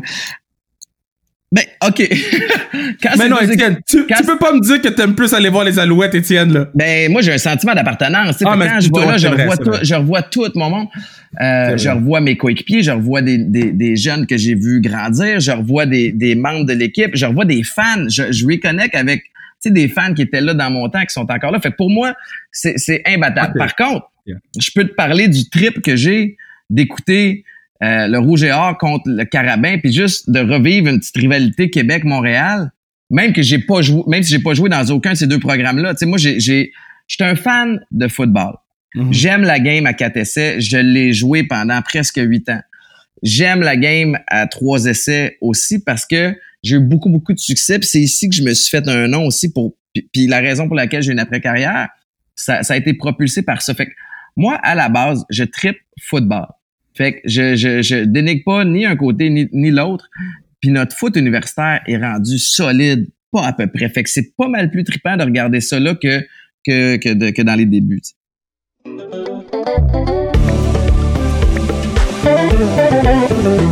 [1.52, 2.00] Ben, OK.
[3.18, 6.16] mais non, Étienne, tu, peux pas me dire que t'aimes plus aller voir les Alouettes,
[6.16, 6.70] Étienne, là.
[6.74, 8.38] Ben, moi, j'ai un sentiment d'appartenance.
[8.44, 10.88] Ah, quand je vois là, je revois, tout, je revois tout mon monde.
[11.40, 15.52] je revois mes coéquipiers, je revois des, des, des jeunes que j'ai vus grandir, je
[15.52, 18.08] revois des, des membres de l'équipe, je revois des fans.
[18.08, 19.24] Je, je reconnecte avec
[19.72, 21.60] des fans qui étaient là dans mon temps, qui sont encore là.
[21.60, 22.14] Fait pour moi,
[22.52, 23.58] c'est imbattable.
[23.58, 26.38] Par contre, je peux te parler du trip que j'ai
[26.70, 27.44] d'écouter
[27.84, 31.70] euh, le Rouge et Or contre le Carabin, puis juste de revivre une petite rivalité
[31.70, 32.72] Québec-Montréal,
[33.10, 35.40] même que j'ai pas joué, même si j'ai pas joué dans aucun de ces deux
[35.40, 35.94] programmes-là.
[35.94, 36.72] Tu sais, moi, j'ai, j'ai,
[37.08, 38.56] j'étais un fan de football.
[38.96, 39.12] Mm-hmm.
[39.12, 40.62] J'aime la game à quatre essais.
[40.62, 42.62] Je l'ai joué pendant presque huit ans.
[43.22, 47.78] J'aime la game à trois essais aussi parce que j'ai eu beaucoup, beaucoup de succès.
[47.78, 49.76] Puis c'est ici que je me suis fait un nom aussi pour.
[50.12, 51.90] Puis, la raison pour laquelle j'ai une après-carrière,
[52.36, 53.76] ça, ça a été propulsé par ça.
[53.76, 53.92] Fait que
[54.36, 56.48] moi, à la base, je tripe football.
[56.96, 60.10] Fait que je, je, je dénigre pas ni un côté ni, ni l'autre.
[60.62, 63.90] Puis notre foot universitaire est rendu solide, pas à peu près.
[63.90, 66.22] Fait que c'est pas mal plus trippant de regarder ça là que,
[66.66, 68.02] que, que, que dans les débuts.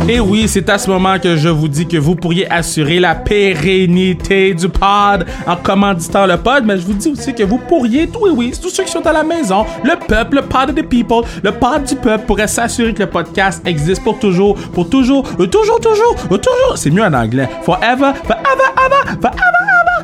[0.08, 3.14] Et oui, c'est à ce moment que je vous dis que vous pourriez assurer la
[3.14, 8.10] pérennité du pod en commanditant le pod, mais je vous dis aussi que vous pourriez,
[8.20, 11.24] oui, oui, tous ceux qui sont à la maison, le peuple, le pod des people,
[11.42, 15.46] le pod du peuple pourrait s'assurer que le podcast existe pour toujours, pour toujours, euh,
[15.46, 16.76] toujours, toujours, euh, toujours.
[16.76, 17.48] C'est mieux en anglais.
[17.62, 19.38] Forever, forever, ever, forever,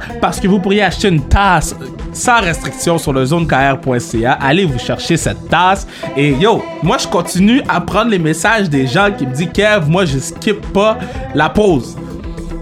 [0.08, 0.18] ever.
[0.20, 1.74] Parce que vous pourriez acheter une tasse
[2.18, 4.32] sans restriction sur le zonekr.ca.
[4.32, 5.86] Allez vous chercher cette tasse.
[6.16, 9.88] Et yo, moi je continue à prendre les messages des gens qui me disent Kev,
[9.88, 10.98] moi je skip pas
[11.34, 11.96] la pause.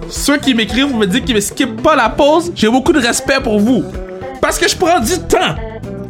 [0.08, 3.40] Ceux qui m'écrivent me disent qu'ils ne skip pas la pause, j'ai beaucoup de respect
[3.42, 3.84] pour vous.
[4.40, 5.56] Parce que je prends du temps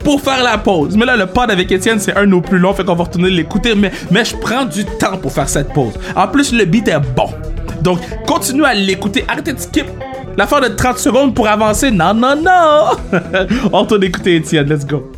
[0.04, 0.96] pour faire la pause.
[0.96, 3.30] Mais là, le pod avec Étienne, c'est un de plus longs, fait qu'on va retourner
[3.30, 3.74] l'écouter.
[3.74, 5.94] Mais, mais je prends du temps pour faire cette pause.
[6.14, 7.30] En plus, le beat est bon.
[7.80, 9.24] Donc, continue à l'écouter.
[9.26, 9.86] Arrêtez de skip
[10.36, 11.90] L'affaire de 30 secondes pour avancer.
[11.90, 12.90] Non, non, non.
[13.72, 14.68] On retourne écouter Étienne.
[14.68, 15.10] Let's go.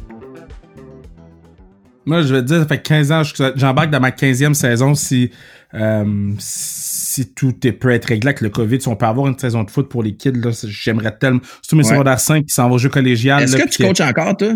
[2.07, 4.95] Moi, je vais te dire, ça fait 15 ans que j'embarque dans ma 15e saison
[4.95, 5.31] si,
[5.75, 8.81] euh, si tout est prêt à être réglé avec le COVID.
[8.81, 11.41] Si on peut avoir une saison de foot pour les kids, j'aimerais tellement.
[11.63, 11.91] Surtout mes ouais.
[11.91, 13.43] secondaires 5 qui s'en vont au jeu collégial.
[13.43, 14.53] Est-ce que tu coaches encore, toi?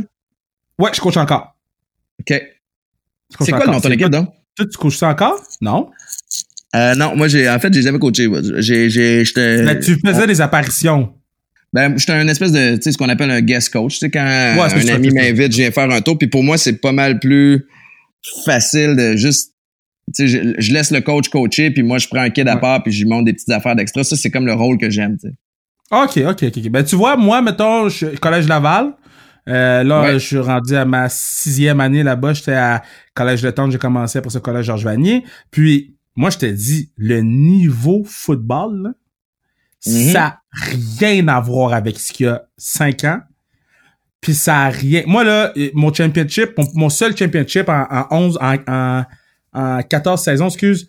[0.78, 1.56] Ouais, je coach encore.
[2.20, 2.40] OK.
[3.40, 4.28] C'est quoi le nom de ton équipe, donc?
[4.56, 5.42] Toi, tu coaches ça encore?
[5.60, 5.90] Non?
[6.74, 8.28] Euh, non, moi, j'ai, en fait, j'ai jamais coaché.
[8.58, 9.62] J'ai, j'ai, j'étais.
[9.62, 11.12] Mais tu faisais des apparitions.
[11.72, 13.94] Ben, j'étais un espèce de, tu sais, ce qu'on appelle un guest coach.
[13.94, 16.18] Tu sais, quand un ami m'invite, je viens faire un tour.
[16.18, 17.66] Puis pour moi, c'est pas mal plus
[18.44, 19.54] facile de juste,
[20.14, 22.56] tu sais, je, je, laisse le coach coacher, puis moi, je prends un kid à
[22.56, 24.04] part, puis je lui montre des petites affaires d'extra.
[24.04, 25.34] Ça, c'est comme le rôle que j'aime, tu sais.
[25.90, 26.68] OK, OK, OK.
[26.70, 28.94] Ben, tu vois, moi, mettons, je, Collège Laval,
[29.48, 30.12] euh, là, ouais.
[30.14, 32.32] je suis rendu à ma sixième année là-bas.
[32.32, 32.82] J'étais à
[33.14, 35.24] Collège de Tente, j'ai commencé après ce Collège Georges Vanier.
[35.50, 38.90] Puis, moi, je te dis, le niveau football, là,
[39.86, 40.12] mm-hmm.
[40.12, 43.20] ça n'a rien à voir avec ce qu'il y a cinq ans.
[44.20, 45.02] Puis ça a rien.
[45.06, 49.04] Moi, là, mon championship, mon, mon seul championship en, en 11, en, en,
[49.52, 50.88] en 14 saisons, excuse,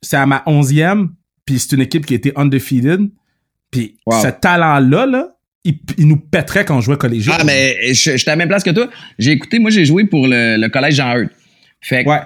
[0.00, 1.10] c'est à ma onzième.
[1.44, 3.08] Puis c'est une équipe qui était undefeated.
[3.70, 4.20] Puis wow.
[4.22, 5.28] ce talent-là, là,
[5.64, 7.36] il, il, nous pèterait quand on jouait collégial.
[7.40, 8.88] Ah, mais je, suis à la même place que toi.
[9.18, 11.30] J'ai écouté, moi, j'ai joué pour le, le collège Jean-Eudes.
[11.80, 12.20] Fait que ouais.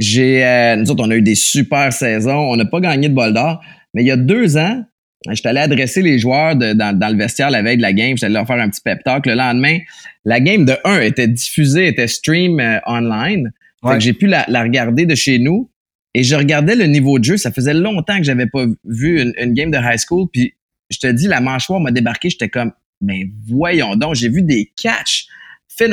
[0.00, 2.50] J'ai, euh, nous autres, on a eu des super saisons.
[2.50, 3.62] On n'a pas gagné de bol d'or.
[3.94, 4.82] Mais il y a deux ans,
[5.30, 8.16] j'étais allé adresser les joueurs de, dans, dans, le vestiaire la veille de la game.
[8.16, 9.26] J'étais allé leur faire un petit pep talk.
[9.26, 9.78] Le lendemain,
[10.24, 13.52] la game de 1 était diffusée, était stream euh, online.
[13.82, 13.92] Ouais.
[13.92, 15.70] Fait que j'ai pu la, la, regarder de chez nous.
[16.14, 17.36] Et je regardais le niveau de jeu.
[17.36, 20.28] Ça faisait longtemps que j'avais pas vu une, une, game de high school.
[20.32, 20.54] Puis
[20.88, 22.30] je te dis, la mâchoire m'a débarqué.
[22.30, 25.26] J'étais comme, ben voyons donc, j'ai vu des catchs,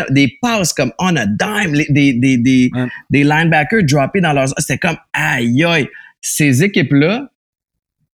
[0.10, 2.88] des passes comme on a dime, des, des, des, ouais.
[3.10, 4.50] des linebackers droppés dans leurs...
[4.58, 5.88] C'était comme, aïe aïe,
[6.22, 7.30] ces équipes-là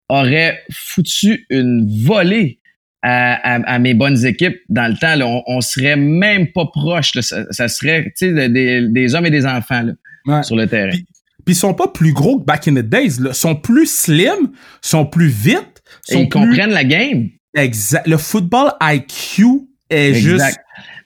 [0.09, 2.59] auraient foutu une volée
[3.01, 5.15] à, à, à, mes bonnes équipes dans le temps.
[5.15, 5.25] Là.
[5.25, 7.13] On, on serait même pas proche.
[7.19, 9.93] Ça, ça, serait des, hommes et des enfants là,
[10.25, 10.43] ouais.
[10.43, 10.91] sur le terrain.
[10.91, 11.05] Puis,
[11.45, 13.17] puis ils sont pas plus gros que back in the days.
[13.19, 14.51] Ils sont plus slim,
[14.81, 15.81] sont plus vite.
[16.03, 16.39] Sont et ils plus...
[16.39, 17.29] comprennent la game.
[17.55, 18.07] Exact.
[18.07, 19.45] Le football IQ
[19.89, 20.21] est exact.
[20.21, 20.57] juste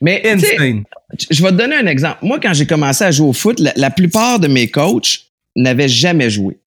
[0.06, 0.84] Mais insane.
[1.32, 2.20] Je vais te donner un exemple.
[2.22, 5.88] Moi, quand j'ai commencé à jouer au foot, la, la plupart de mes coachs n'avaient
[5.88, 6.60] jamais joué.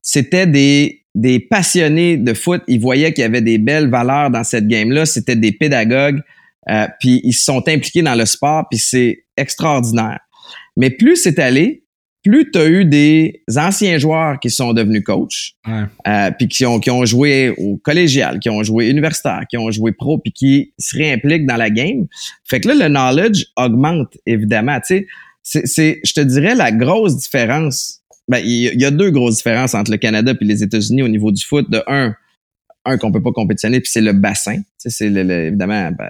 [0.00, 2.62] C'était des, des passionnés de foot.
[2.68, 5.06] Ils voyaient qu'il y avait des belles valeurs dans cette game-là.
[5.06, 6.20] C'était des pédagogues.
[6.70, 10.20] Euh, puis ils se sont impliqués dans le sport, puis c'est extraordinaire.
[10.76, 11.83] Mais plus c'est allé,
[12.24, 15.84] plus tu as eu des anciens joueurs qui sont devenus coachs, ouais.
[16.08, 19.70] euh, puis qui ont, qui ont joué au collégial, qui ont joué universitaire, qui ont
[19.70, 22.06] joué pro, puis qui se réimpliquent dans la game.
[22.44, 24.80] Fait que là, le knowledge augmente, évidemment.
[24.80, 25.06] Tu
[25.42, 28.00] sais, c'est, je te dirais, la grosse différence.
[28.26, 31.30] Ben, il y, a deux grosses différences entre le Canada et les États-Unis au niveau
[31.30, 31.70] du foot.
[31.70, 32.14] De un,
[32.86, 34.56] un qu'on peut pas compétitionner, puis c'est le bassin.
[34.56, 36.08] Tu sais, c'est le, le, évidemment, ben,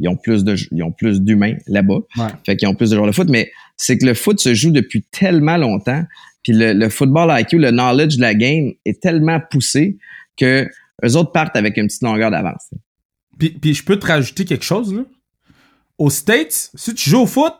[0.00, 1.98] ils ont plus de ils ont plus d'humains là-bas.
[2.16, 2.28] Ouais.
[2.44, 4.70] Fait qu'ils ont plus de joueurs de foot, mais c'est que le foot se joue
[4.70, 6.04] depuis tellement longtemps,
[6.42, 9.98] puis le, le, football IQ, le knowledge de la game est tellement poussé
[10.36, 10.68] que
[11.04, 12.70] eux autres partent avec une petite longueur d'avance.
[13.38, 15.02] Puis, puis je peux te rajouter quelque chose là.
[15.98, 17.52] Aux States, si tu joues au foot,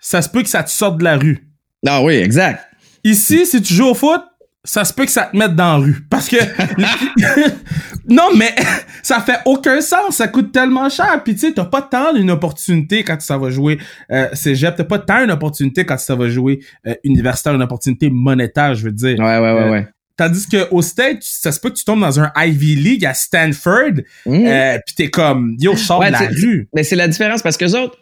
[0.00, 1.46] ça se peut que ça te sorte de la rue.
[1.86, 2.64] Ah oui, exact.
[3.04, 4.20] Ici, si tu joues au foot,
[4.66, 5.96] ça se peut que ça te mette dans la rue.
[6.10, 6.36] Parce que.
[8.08, 8.54] non, mais
[9.02, 10.16] ça fait aucun sens.
[10.16, 11.22] Ça coûte tellement cher.
[11.24, 13.78] Puis tu sais, t'as pas tant une opportunité quand ça va jouer
[14.10, 14.74] euh, cégep.
[14.76, 18.84] T'as pas tant une opportunité quand ça va jouer euh, universitaire, une opportunité monétaire, je
[18.84, 19.18] veux dire.
[19.18, 19.88] Ouais, ouais, ouais, ouais.
[20.16, 23.12] Tandis que au States, ça se peut que tu tombes dans un Ivy League à
[23.12, 24.46] Stanford, mmh.
[24.46, 26.68] euh, puis t'es comme, yo, je sors ouais, de la rue.
[26.74, 27.98] Mais c'est la différence parce que autres,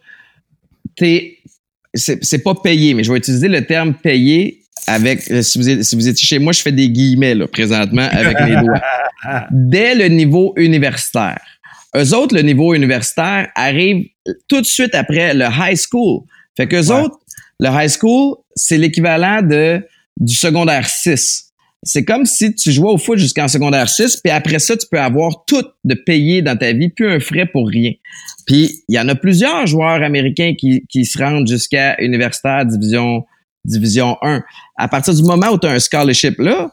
[0.96, 1.38] t'es,
[1.92, 6.08] c'est pas payé, mais je vais utiliser le terme payé avec, si vous, si vous
[6.08, 8.80] étiez chez moi, je fais des guillemets là, présentement avec les doigts.
[9.50, 11.40] Dès le niveau universitaire.
[11.96, 14.06] Eux autres, le niveau universitaire arrive
[14.48, 16.22] tout de suite après le high school.
[16.56, 17.00] Fait qu'eux ouais.
[17.00, 17.18] autres,
[17.60, 19.80] le high school, c'est l'équivalent de
[20.18, 21.52] du secondaire 6.
[21.82, 24.98] C'est comme si tu jouais au foot jusqu'en secondaire 6, puis après ça, tu peux
[24.98, 27.92] avoir tout de payer dans ta vie, plus un frais pour rien.
[28.46, 33.24] Puis il y en a plusieurs joueurs américains qui, qui se rendent jusqu'à universitaire division
[33.64, 34.42] division 1.
[34.76, 36.70] À partir du moment où tu as un scholarship là,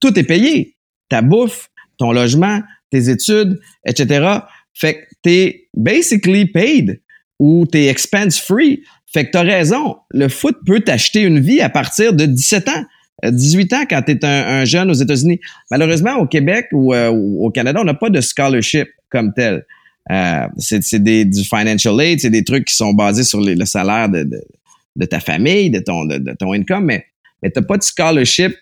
[0.00, 0.76] tout est payé.
[1.08, 2.60] Ta bouffe, ton logement,
[2.90, 4.38] tes études, etc.
[4.74, 7.00] Fait que t'es basically paid
[7.38, 8.82] ou t'es expense free.
[9.06, 9.96] Fait que t'as raison.
[10.10, 12.84] Le foot peut t'acheter une vie à partir de 17 ans.
[13.24, 15.38] 18 ans quand tu es un, jeune aux États-Unis.
[15.70, 19.64] Malheureusement, au Québec ou, euh, au Canada, on n'a pas de scholarship comme tel.
[20.10, 24.26] Euh, c'est du financial aid, c'est des trucs qui sont basés sur le salaire de,
[25.06, 27.06] ta famille, de ton, de, ton income, mais,
[27.42, 28.54] mais tu n'as pas de scholarship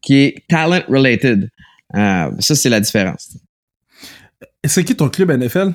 [0.00, 1.48] qui est talent related.
[1.94, 3.36] Euh, ça, c'est la différence.
[4.64, 5.72] C'est qui ton club NFL?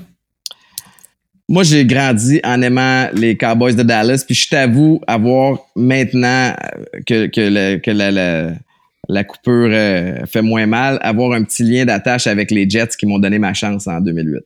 [1.50, 6.56] Moi, j'ai grandi en aimant les Cowboys de Dallas, puis je t'avoue avoir maintenant
[7.06, 8.56] que, que, la,
[9.10, 13.06] la, coupure euh, fait moins mal, avoir un petit lien d'attache avec les Jets qui
[13.06, 14.40] m'ont donné ma chance en 2008.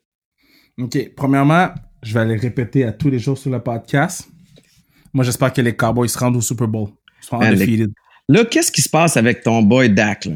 [0.80, 1.12] OK.
[1.16, 1.70] Premièrement,
[2.02, 4.28] je vais aller répéter à tous les jours sur le podcast.
[5.18, 6.90] Moi, j'espère que les Cowboys se rendent au Super Bowl.
[8.30, 10.30] Là, qu'est-ce qui se passe avec ton boy Dak?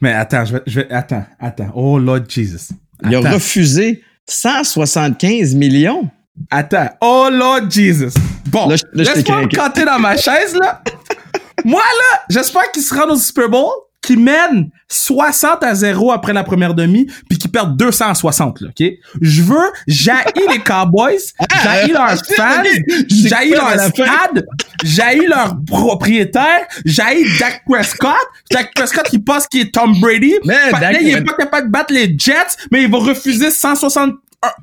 [0.00, 1.70] Mais attends, je vais, je vais, attends, attends.
[1.76, 2.74] Oh Lord Jesus.
[3.04, 6.10] Il a refusé 175 millions?
[6.50, 6.88] Attends.
[7.00, 8.18] Oh Lord Jesus.
[8.46, 10.82] Bon, laisse-moi me canter dans ma chaise, là.
[11.64, 13.70] Moi, là, j'espère qu'il se rend au Super Bowl
[14.06, 18.86] qui mène 60 à 0 après la première demi, puis qui perd 260, là, OK?
[19.20, 22.62] Je veux, jaillir les Cowboys, ah, jaillir leurs fans,
[23.08, 24.46] jaillir leur stade,
[24.84, 28.14] jaillir leurs propriétaires, jaillir Dak Prescott,
[28.48, 30.54] Dak Prescott qui pense qu'il est Tom Brady, mais
[31.00, 34.14] il est pas capable de battre les Jets, mais il va refuser 160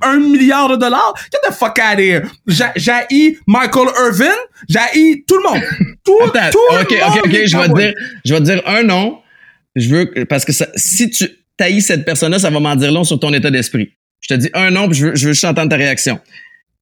[0.02, 1.14] un milliard de dollars.
[1.32, 2.24] Get the fuck out of here.
[2.48, 4.38] J'ai Michael Irvin.
[4.70, 5.62] J'ai tout le monde.
[6.06, 7.18] Tout, Attends, tout okay, le monde.
[7.18, 9.22] OK, OK, je vais te dire, je vais te dire un nom
[9.76, 13.19] je veux, parce que si tu taillis cette personne-là, ça va m'en dire long sur
[13.19, 13.93] ton état d'esprit.
[14.21, 16.19] Je te dis un nom, puis je veux, je veux juste entendre ta réaction.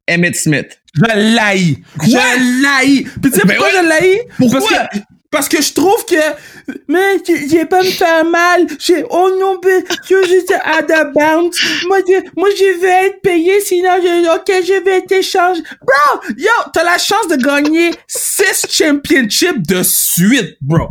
[0.09, 0.81] Emmett Smith.
[0.93, 1.77] Je l'haïs.
[2.03, 3.03] Je l'haïs.
[3.21, 4.19] Puis tu sais ben pourquoi je l'haïs?
[4.37, 4.59] Pourquoi?
[4.59, 4.99] Parce que
[5.33, 8.67] je trouve que, mais j'ai pas me faire mal.
[8.79, 11.57] J'ai, oh non, que j'étais à the bounce.
[11.87, 15.61] Moi, je, moi, je vais être payé, sinon je, ok, je vais t'échanger.
[15.81, 20.89] Bro, yo, t'as la chance de gagner 6 championships de suite, bro.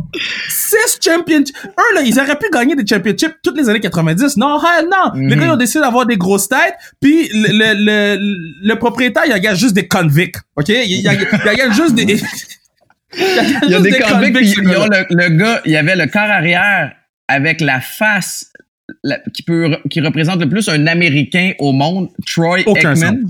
[0.49, 1.55] 6 championships.
[1.65, 4.37] Eux, là, ils auraient pu gagner des championships toutes les années 90.
[4.37, 5.11] Non, hell non.
[5.15, 9.23] Les gars, ils ont décidé d'avoir des grosses têtes, puis le, le, le, le propriétaire,
[9.27, 10.69] il a juste des convicts, ok?
[10.69, 12.19] Il, il, il, il juste des...
[13.17, 16.93] il y a des convicts, puis le, gars, il y avait le corps arrière
[17.27, 18.51] avec la face
[19.33, 23.23] qui peut qui représente le plus un Américain au monde, Troy Aikman.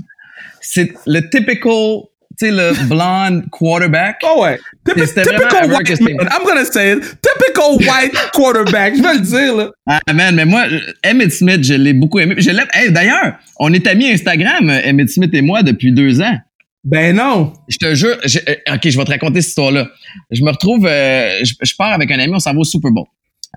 [0.60, 2.02] C'est le typical
[2.38, 4.20] tu sais, le blonde quarterback.
[4.24, 4.58] Oh ouais.
[4.86, 6.28] typical white man.
[6.30, 7.00] I'm gonna say it.
[7.20, 8.96] Typical white quarterback.
[8.96, 9.70] Je vais le dire, là.
[9.86, 10.64] Ah, man, mais moi,
[11.04, 12.36] Emmett Smith, je l'ai beaucoup aimé.
[12.38, 12.66] Je l'aime.
[12.90, 16.38] D'ailleurs, on est amis Instagram, Emmett Smith et moi, depuis deux ans.
[16.84, 17.52] Ben non.
[17.68, 18.16] Je te jure.
[18.24, 19.90] Euh, ok, je vais te raconter cette histoire-là.
[20.30, 23.06] Je me retrouve, euh, je, pars avec un ami, on s'en va au Super Bowl.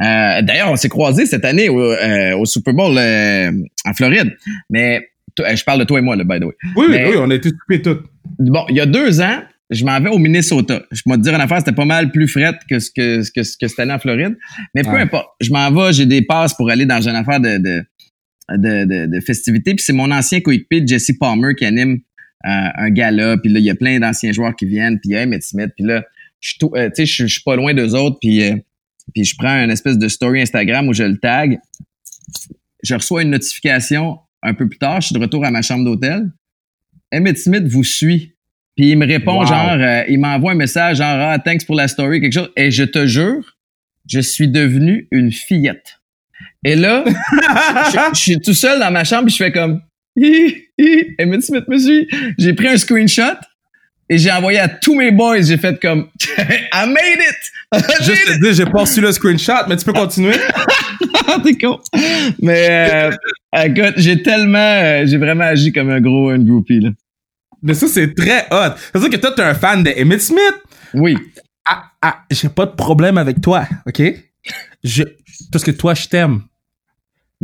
[0.01, 4.35] Euh, D'ailleurs, on s'est croisés cette année au, euh, au Super Bowl en Floride.
[4.69, 6.53] Mais je parle de toi et moi, là, by the way.
[6.75, 7.97] Oui, oui, on a été occupés tous.
[8.39, 10.83] Bon, il y a deux ans, je m'en vais au Minnesota.
[10.91, 13.41] Je vais te dire en affaire, c'était pas mal plus frette que ce que, que,
[13.41, 14.37] que cette année en Floride.
[14.75, 15.29] Mais peu importe.
[15.41, 17.83] Je m'en vais, j'ai des passes pour aller dans une affaire de, de,
[18.51, 19.73] de, de, de festivités.
[19.73, 21.97] Puis c'est mon ancien coéquipier, Jesse Palmer, qui anime euh,
[22.43, 25.17] un gala, puis là, il y a plein d'anciens joueurs qui viennent, puis il y
[25.17, 26.03] a Emmett Smith, puis là,
[26.39, 28.55] je euh, tu sais, je suis pas loin d'eux autres, puis euh,
[29.13, 31.59] puis je prends une espèce de story Instagram où je le tag.
[32.83, 35.85] Je reçois une notification un peu plus tard, je suis de retour à ma chambre
[35.85, 36.31] d'hôtel.
[37.13, 38.33] Emmett Smith vous suit.
[38.75, 39.77] Puis il me répond genre,
[40.09, 42.51] il m'envoie un message genre, ah, thanks pour la story, quelque chose.
[42.57, 43.57] Et je te jure,
[44.07, 46.01] je suis devenu une fillette.
[46.65, 47.05] Et là,
[48.13, 49.81] je, suis tout seul dans ma chambre, puis je fais comme,
[50.17, 52.07] Emmett Smith me suit.
[52.37, 53.37] J'ai pris un screenshot
[54.09, 55.41] et j'ai envoyé à tous mes boys.
[55.41, 56.07] J'ai fait comme
[56.37, 57.83] I made it!
[58.03, 60.35] Juste te dire, j'ai pas reçu le screenshot, mais tu peux continuer.
[61.43, 61.79] T'es con.
[62.41, 63.11] Mais euh,
[63.65, 66.91] écoute, j'ai tellement, euh, j'ai vraiment agi comme un gros un groupie là.
[67.61, 68.75] Mais ça c'est très hot.
[68.93, 70.55] C'est dire que toi t'es un fan de Emmett Smith.
[70.93, 71.17] Oui.
[71.67, 74.01] Ah, ah, j'ai pas de problème avec toi, ok?
[74.83, 75.03] Je,
[75.51, 76.41] parce que toi je t'aime.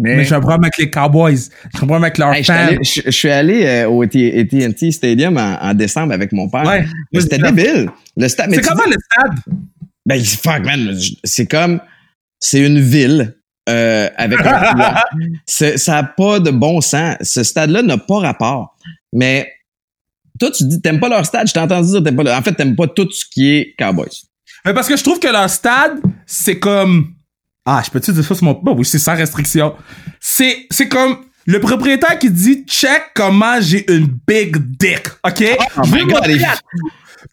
[0.01, 1.37] Mais, j'ai un problème avec les Cowboys.
[1.37, 2.69] J'ai un problème avec leurs fans.
[2.81, 6.65] Je, suis allé euh, au AT&T Stadium en, décembre avec mon père.
[6.65, 6.85] Ouais,
[7.19, 7.89] c'était débile.
[8.17, 8.51] Le stade.
[8.53, 9.55] C'est comment le stade?
[10.05, 10.97] Ben, fuck, man.
[11.23, 11.79] C'est comme...
[12.39, 13.35] C'est une ville
[13.69, 14.95] euh, avec un
[15.45, 17.17] Ça n'a pas de bon sens.
[17.21, 18.75] Ce stade-là n'a pas rapport.
[19.13, 19.53] Mais
[20.39, 21.47] toi, tu dis, t'aimes pas leur stade?
[21.47, 22.37] Je t'ai entendu dire, t'aimes pas...
[22.37, 24.09] En fait, t'aimes pas tout ce qui est Cowboys.
[24.65, 27.13] Mais parce que je trouve que leur stade, c'est comme...
[27.65, 28.53] Ah, je peux-tu dire ça sur mon...
[28.53, 29.75] Bon, oui, c'est sans restriction.
[30.19, 35.43] C'est, c'est comme le propriétaire qui dit check comment j'ai une big dick, ok?
[35.77, 36.23] Oh God,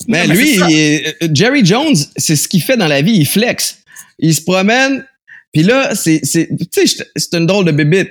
[0.07, 3.27] Mais lui, il est- euh, Jerry Jones, c'est ce qu'il fait dans la vie, il
[3.27, 3.79] flex.
[4.19, 5.05] Il se promène,
[5.53, 8.11] puis là, c'est, c'est, tu sais, c'est une drôle de bébite.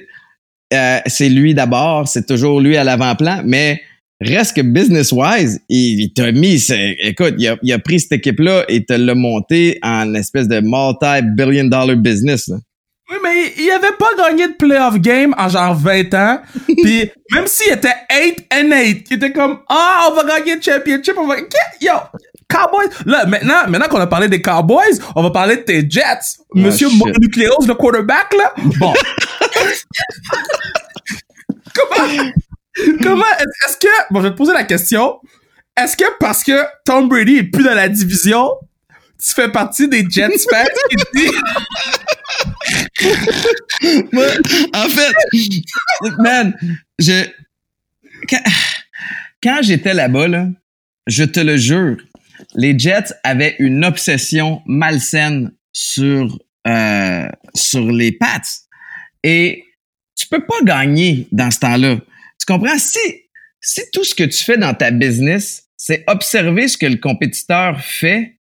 [0.73, 3.81] Euh, c'est lui d'abord, c'est toujours lui à l'avant-plan, mais
[4.21, 6.63] reste que business-wise, il, il t'a mis,
[7.03, 10.59] écoute, il a, il a pris cette équipe-là et te l'a monté en espèce de
[10.61, 12.47] multi-billion dollar business.
[12.47, 12.57] là.
[13.09, 16.41] Oui, mais il avait pas gagné de playoff game en genre 20 ans.
[16.67, 20.61] Puis même s'il était 8 and 8, il était comme ah, on va gagner le
[20.61, 21.37] championship, on va
[21.79, 21.93] yo
[22.49, 22.89] Cowboys.
[23.05, 26.37] Là maintenant, maintenant qu'on a parlé des Cowboys, on va parler de tes Jets.
[26.53, 26.99] Monsieur Ah, shit.
[26.99, 28.51] Mononucleos, le quarterback là.
[28.77, 28.93] Bon.
[31.73, 32.31] comment?
[33.03, 35.19] comment est- est-ce que bon, je vais te poser la question.
[35.75, 38.49] Est-ce que parce que Tom Brady est plus dans la division,
[38.89, 40.65] tu fais partie des Jets fans
[41.15, 41.27] qui
[44.73, 45.13] en fait,
[46.19, 46.53] man,
[46.99, 47.25] je
[48.29, 48.41] quand,
[49.43, 50.47] quand j'étais là-bas, là,
[51.07, 51.97] je te le jure,
[52.55, 58.41] les Jets avaient une obsession malsaine sur euh, sur les Pats
[59.23, 59.63] et
[60.15, 61.97] tu peux pas gagner dans ce temps-là.
[62.39, 62.77] Tu comprends?
[62.77, 62.99] Si
[63.59, 67.81] si tout ce que tu fais dans ta business, c'est observer ce que le compétiteur
[67.81, 68.37] fait,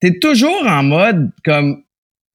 [0.00, 1.82] t'es toujours en mode comme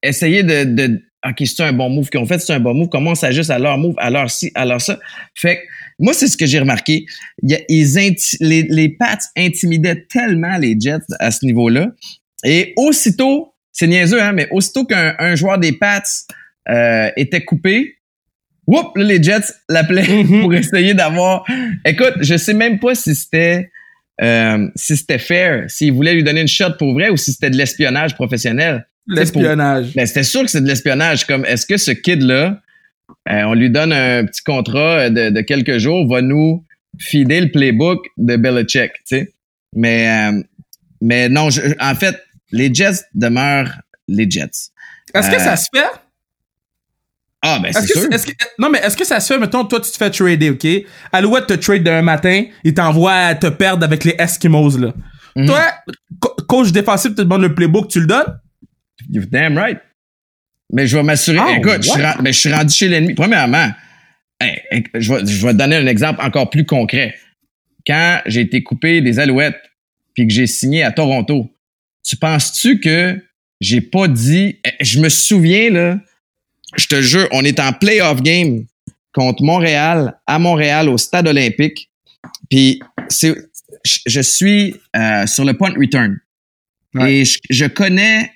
[0.01, 2.89] essayer de, de OK, c'est un bon move qu'ils ont fait, c'est un bon move,
[2.89, 4.97] comment on s'ajuste à leur move, à leur ci, à leur ça.
[5.35, 5.61] Fait que
[5.99, 7.05] moi, c'est ce que j'ai remarqué.
[7.43, 11.91] Il y a- ils les, les Pats intimidaient tellement les Jets à ce niveau-là.
[12.45, 16.01] Et aussitôt, c'est niaiseux, hein, mais aussitôt qu'un un joueur des Pats
[16.69, 17.97] euh, était coupé,
[18.69, 20.41] whoop, là, les Jets l'appelaient Mhm.
[20.41, 21.45] pour essayer d'avoir.
[21.85, 23.71] Écoute, je sais même pas si c'était
[24.21, 27.49] euh, si c'était fair, s'ils voulaient lui donner une shot pour vrai ou si c'était
[27.49, 28.85] de l'espionnage professionnel.
[29.07, 29.93] l'espionnage.
[29.95, 31.25] Ben, c'était sûr que c'est de l'espionnage.
[31.25, 32.59] Comme, est-ce que ce kid-là,
[33.31, 36.65] euh, on lui donne un petit contrat de, de quelques jours, va nous
[36.99, 39.33] fider le playbook de Belichick, tu sais?
[39.75, 40.41] Mais, euh,
[41.01, 42.15] mais non, je- en fait,
[42.51, 44.71] les Jets demeurent les Jets.
[45.15, 45.87] Est-ce que Euh, ça se fait?
[47.41, 48.09] Ah, ben, c'est sûr.
[48.09, 50.67] que- non, mais est-ce que ça se fait, mettons, toi, tu te fais trader, OK?
[51.13, 54.93] Alouette te trade d'un matin, il t'envoie te perdre avec les Eskimos, là.
[55.35, 55.45] Mhm.
[55.45, 55.61] Toi,
[56.19, 58.39] co- coach défensif te demande le playbook, tu le donnes?
[59.09, 59.79] You're damn right.
[60.73, 61.39] Mais je vais m'assurer.
[61.41, 61.89] Oh, écoute, je
[62.33, 63.13] suis, je rendu chez l'ennemi.
[63.13, 63.69] Premièrement,
[64.41, 67.15] hey, hey, je, vais, je vais te donner un exemple encore plus concret.
[67.87, 69.59] Quand j'ai été coupé des Alouettes
[70.13, 71.49] puis que j'ai signé à Toronto,
[72.03, 73.17] tu penses-tu que
[73.61, 74.59] j'ai pas dit.
[74.65, 75.97] eh, Je me souviens, là,
[76.77, 78.65] je te jure, on est en playoff game
[79.13, 81.89] contre Montréal, à Montréal, au stade olympique.
[82.49, 83.35] Puis c'est,
[83.83, 86.19] je, suis euh, sur le punt return.
[86.93, 87.13] Ouais.
[87.13, 88.31] Et je, je connais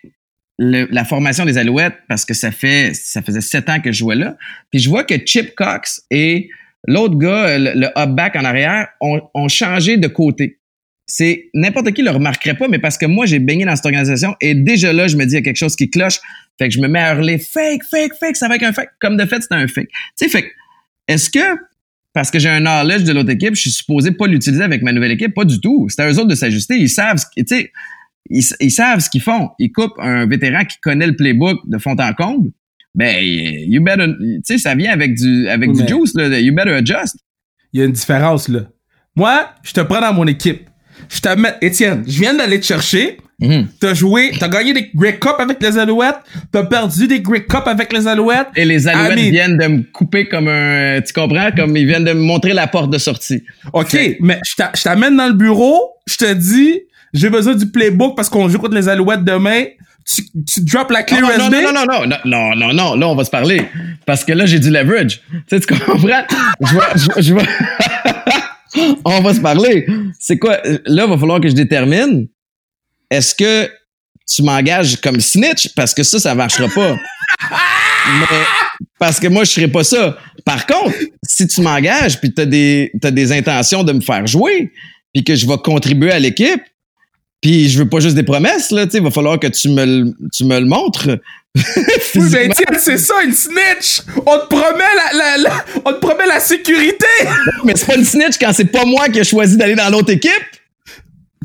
[0.58, 3.98] le- la formation des Alouettes parce que ça fait ça faisait sept ans que je
[4.00, 4.38] jouais là.
[4.72, 6.50] Puis je vois que Chip Cox et
[6.88, 10.60] l'autre gars, le, le up-back en arrière, ont, ont changé de côté.
[11.06, 14.36] C'est n'importe qui le remarquerait pas, mais parce que moi j'ai baigné dans cette organisation
[14.40, 16.20] et déjà là je me dis il y a quelque chose qui cloche.
[16.58, 18.90] Fait que je me mets à hurler fake, fake, fake, ça va être un fake.
[19.00, 19.90] Comme de fait c'était un fake.
[19.90, 20.46] Tu sais, fait
[21.08, 21.60] est-ce que
[22.14, 24.94] parce que j'ai un knowledge de l'autre équipe, je suis supposé pas l'utiliser avec ma
[24.94, 25.34] nouvelle équipe?
[25.34, 25.88] Pas du tout.
[25.90, 26.78] C'est à eux autres de s'ajuster.
[26.78, 27.72] Ils savent, ce tu sais,
[28.30, 29.50] ils, ils savent ce qu'ils font.
[29.58, 32.52] Ils coupent un vétéran qui connaît le playbook de fond en comble.
[32.96, 36.40] Ben, you better, tu sais, ça vient avec du, avec du juice, là.
[36.40, 37.18] You better adjust.
[37.74, 38.62] Il y a une différence, là.
[39.16, 40.70] Moi, je te prends dans mon équipe
[41.10, 43.18] je t'amène, Étienne, je viens d'aller te chercher.
[43.40, 43.68] Mhm.
[43.80, 46.20] T'as joué, t'as gagné des Grey Cup avec les Alouettes,
[46.52, 48.48] t'as perdu des Grey Cup avec les Alouettes.
[48.56, 52.14] Et les Alouettes viennent de me couper comme un, tu comprends, comme ils viennent de
[52.14, 53.44] me montrer la porte de sortie.
[53.74, 56.82] Ok, mais je t'amène dans le bureau, je te dis,
[57.14, 59.64] j'ai besoin du playbook parce qu'on joue contre les Alouettes demain.
[60.06, 61.40] Tu, tu drops la clé non, USB.
[61.64, 63.62] Non, non, non, non, non, non, non, là, on va se parler.
[64.06, 65.22] Parce que là, j'ai du leverage.
[65.32, 65.98] Tu sais, tu comprends?
[65.98, 66.88] Je vois,
[67.18, 67.44] je vois.
[69.06, 69.86] on va se parler.
[70.20, 70.60] C'est quoi?
[70.86, 72.28] Là, il va falloir que je détermine.
[73.10, 73.70] Est-ce que
[74.28, 75.70] tu m'engages comme snitch?
[75.76, 76.98] Parce que ça, ça marchera pas.
[79.00, 80.18] Parce que moi, je serais pas ça.
[80.46, 84.72] Par contre, si tu m'engages puis t'as des, t'as des intentions de me faire jouer
[85.14, 86.62] puis que je vais contribuer à l'équipe,
[87.44, 89.70] puis je veux pas juste des promesses, là, tu sais, il va falloir que tu
[89.70, 91.10] me le, tu me le montres.
[92.16, 94.02] Ben, c'est ça, une snitch!
[94.26, 94.84] On te promet
[95.14, 97.06] la, la, la- on te promet la sécurité!
[97.64, 100.12] Mais c'est pas une snitch quand c'est pas moi qui ai choisi d'aller dans l'autre
[100.12, 100.32] équipe.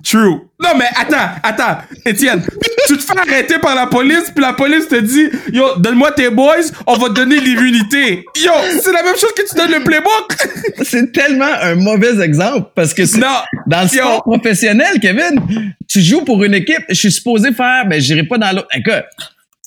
[0.05, 0.49] True.
[0.61, 1.79] Non, mais attends, attends.
[2.05, 2.43] Étienne,
[2.87, 6.31] tu te fais arrêter par la police, puis la police te dit, yo, donne-moi tes
[6.31, 8.25] boys, on va te donner l'immunité.
[8.37, 10.37] Yo, c'est la même chose que tu donnes le playbook.
[10.83, 15.41] c'est tellement un mauvais exemple, parce que c'est, dans le sport professionnel, Kevin,
[15.89, 18.69] tu joues pour une équipe, je suis supposé faire, ben, j'irai pas dans l'autre.
[18.75, 19.05] Écoute,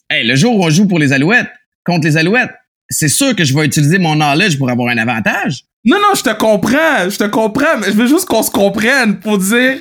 [0.09, 1.51] hey, le jour où on joue pour les Alouettes,
[1.85, 2.51] contre les Alouettes,
[2.89, 5.63] c'est sûr que je vais utiliser mon knowledge pour avoir un avantage.
[5.83, 9.19] Non, non, je te comprends, je te comprends, mais je veux juste qu'on se comprenne
[9.19, 9.79] pour dire.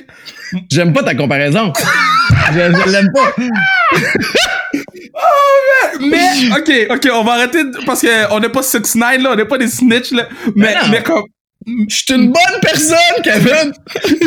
[0.71, 1.71] J'aime pas ta comparaison.
[2.51, 3.33] je, je l'aime pas.
[5.13, 9.31] oh, mais, ok, ok, on va arrêter parce que on n'est pas 6 9 là,
[9.33, 10.27] on n'est pas des snitch là.
[10.55, 11.23] Mais, mais, comme.
[11.87, 13.71] Je suis une bonne personne, Kevin!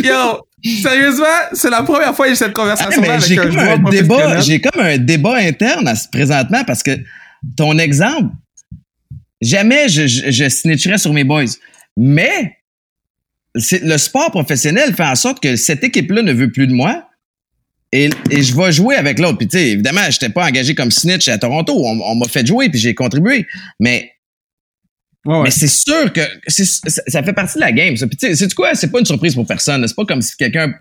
[0.05, 0.47] Yo,
[0.83, 4.61] sérieusement, c'est la première fois que j'ai cette conversation avec j'ai comme un débat, J'ai
[4.61, 6.93] comme un débat interne à, présentement parce que
[7.57, 8.29] ton exemple,
[9.45, 11.45] Jamais je, je, snitcherais sur mes boys.
[11.99, 12.57] Mais
[13.55, 17.09] le sport professionnel fait en sorte que cette équipe-là ne veut plus de moi.
[17.93, 19.37] Et, et je vais jouer avec l'autre.
[19.37, 21.75] Puis tu sais, évidemment, je n'étais pas engagé comme snitch à Toronto.
[21.77, 23.47] On, m'a fait jouer puis j'ai contribué.
[23.79, 24.13] Mais
[25.27, 26.23] Mais c'est sûr que
[27.07, 27.99] ça fait partie de la game.
[27.99, 28.07] Ça.
[28.07, 28.75] Puis tu sais, quoi?
[28.75, 29.87] C'est pas une surprise pour personne.
[29.87, 30.73] C'est pas comme si quelqu'un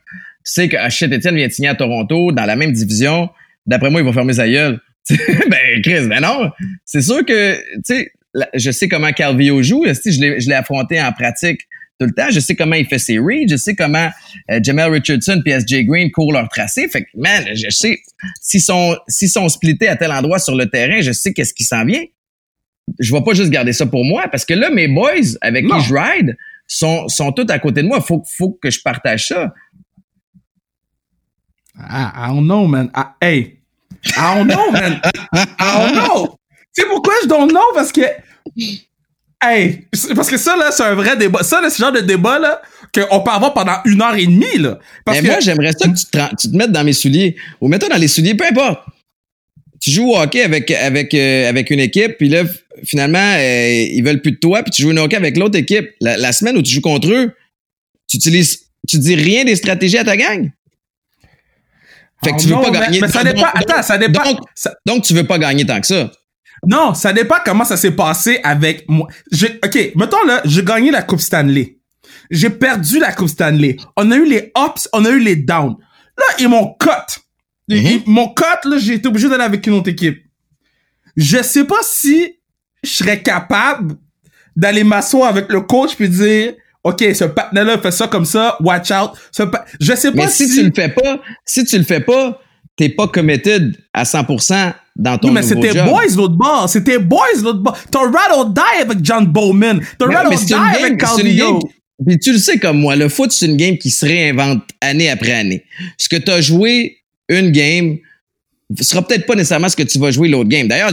[0.41, 3.29] sait que ah, shit, Etienne vient de signer à Toronto dans la même division.
[3.65, 4.79] D'après moi, il va fermer sa gueule.
[5.09, 6.49] ben, Chris, ben non.
[6.85, 8.11] C'est sûr que, tu sais,
[8.53, 9.85] je sais comment Calvio joue.
[9.85, 11.61] Je l'ai affronté en pratique
[11.99, 12.29] tout le temps.
[12.31, 13.49] Je sais comment il fait ses reads.
[13.49, 14.09] Je sais comment
[14.51, 16.87] euh, Jamel Richardson et SJ Green courent leur tracé.
[16.87, 17.99] Fait que, man, je sais,
[18.41, 21.63] s'ils sont, s'ils sont splittés à tel endroit sur le terrain, je sais qu'est-ce qui
[21.63, 22.03] s'en vient.
[22.99, 25.81] Je vais pas juste garder ça pour moi parce que là, mes boys avec qui
[25.87, 28.01] je ride sont, sont tous à côté de moi.
[28.01, 29.53] Faut, faut que je partage ça.
[31.75, 32.91] I, don't know, man.
[33.21, 33.59] hey,
[34.15, 35.01] I don't know, man.
[35.33, 36.39] I don't know.
[36.75, 37.61] Tu sais pourquoi je don't know?
[37.73, 38.01] Parce que.
[39.41, 41.43] Hey, parce que ça, là, c'est un vrai débat.
[41.43, 42.61] Ça, là, c'est le genre de débat, là,
[42.93, 44.79] qu'on peut avoir pendant une heure et demie, là.
[45.03, 47.35] Parce Mais moi, j'aimerais ça que tu te, tu te mettes dans mes souliers.
[47.59, 48.79] Ou mets-toi dans les souliers, peu importe.
[49.81, 52.43] Tu joues au hockey avec, avec, euh, avec une équipe, puis là,
[52.85, 55.89] finalement, euh, ils veulent plus de toi, puis tu joues au hockey avec l'autre équipe.
[55.99, 57.33] La, semaine où tu joues contre eux,
[58.07, 60.49] tu utilises, tu dis rien des stratégies à ta gang?
[62.23, 63.01] Fait que tu veux pas gagner.
[63.01, 63.47] Mais ça dépend.
[63.53, 64.23] attends, ça dépend.
[64.23, 64.39] Donc,
[64.85, 66.09] donc, tu veux pas gagner tant que ça.
[66.65, 69.07] Non, ça dépend comment ça s'est passé avec moi.
[69.63, 71.79] OK, mettons là, j'ai gagné la Coupe Stanley.
[72.31, 73.77] J'ai perdu la Coupe Stanley.
[73.97, 75.75] On a eu les ups, on a eu les downs.
[76.17, 77.21] Là, ils m'ont cut.
[77.69, 78.03] Mm-hmm.
[78.05, 80.23] Mon cut, là, j'ai été obligé d'aller avec une autre équipe.
[81.15, 82.39] Je sais pas si
[82.83, 83.95] je serais capable
[84.55, 86.53] d'aller m'asseoir avec le coach puis dire
[86.83, 89.11] OK, ce partenaire-là fait ça comme ça, watch out.
[89.79, 92.41] Je sais pas Mais si, tu le fais pas, si tu le fais pas,
[92.75, 96.69] t'es pas committed à 100% dans ton oui, mais c'était Boys l'autre bord.
[96.69, 97.77] C'était Boys l'autre bord.
[97.89, 99.81] T'as or Die avec John Bowman.
[99.97, 101.59] T'as or Die avec Calvillo.
[102.05, 105.09] Puis tu le sais comme moi, le foot, c'est une game qui se réinvente année
[105.09, 105.63] après année.
[105.97, 106.97] Ce que tu as joué
[107.29, 107.97] une game
[108.77, 110.67] ce sera peut-être pas nécessairement ce que tu vas jouer l'autre game.
[110.67, 110.91] D'ailleurs,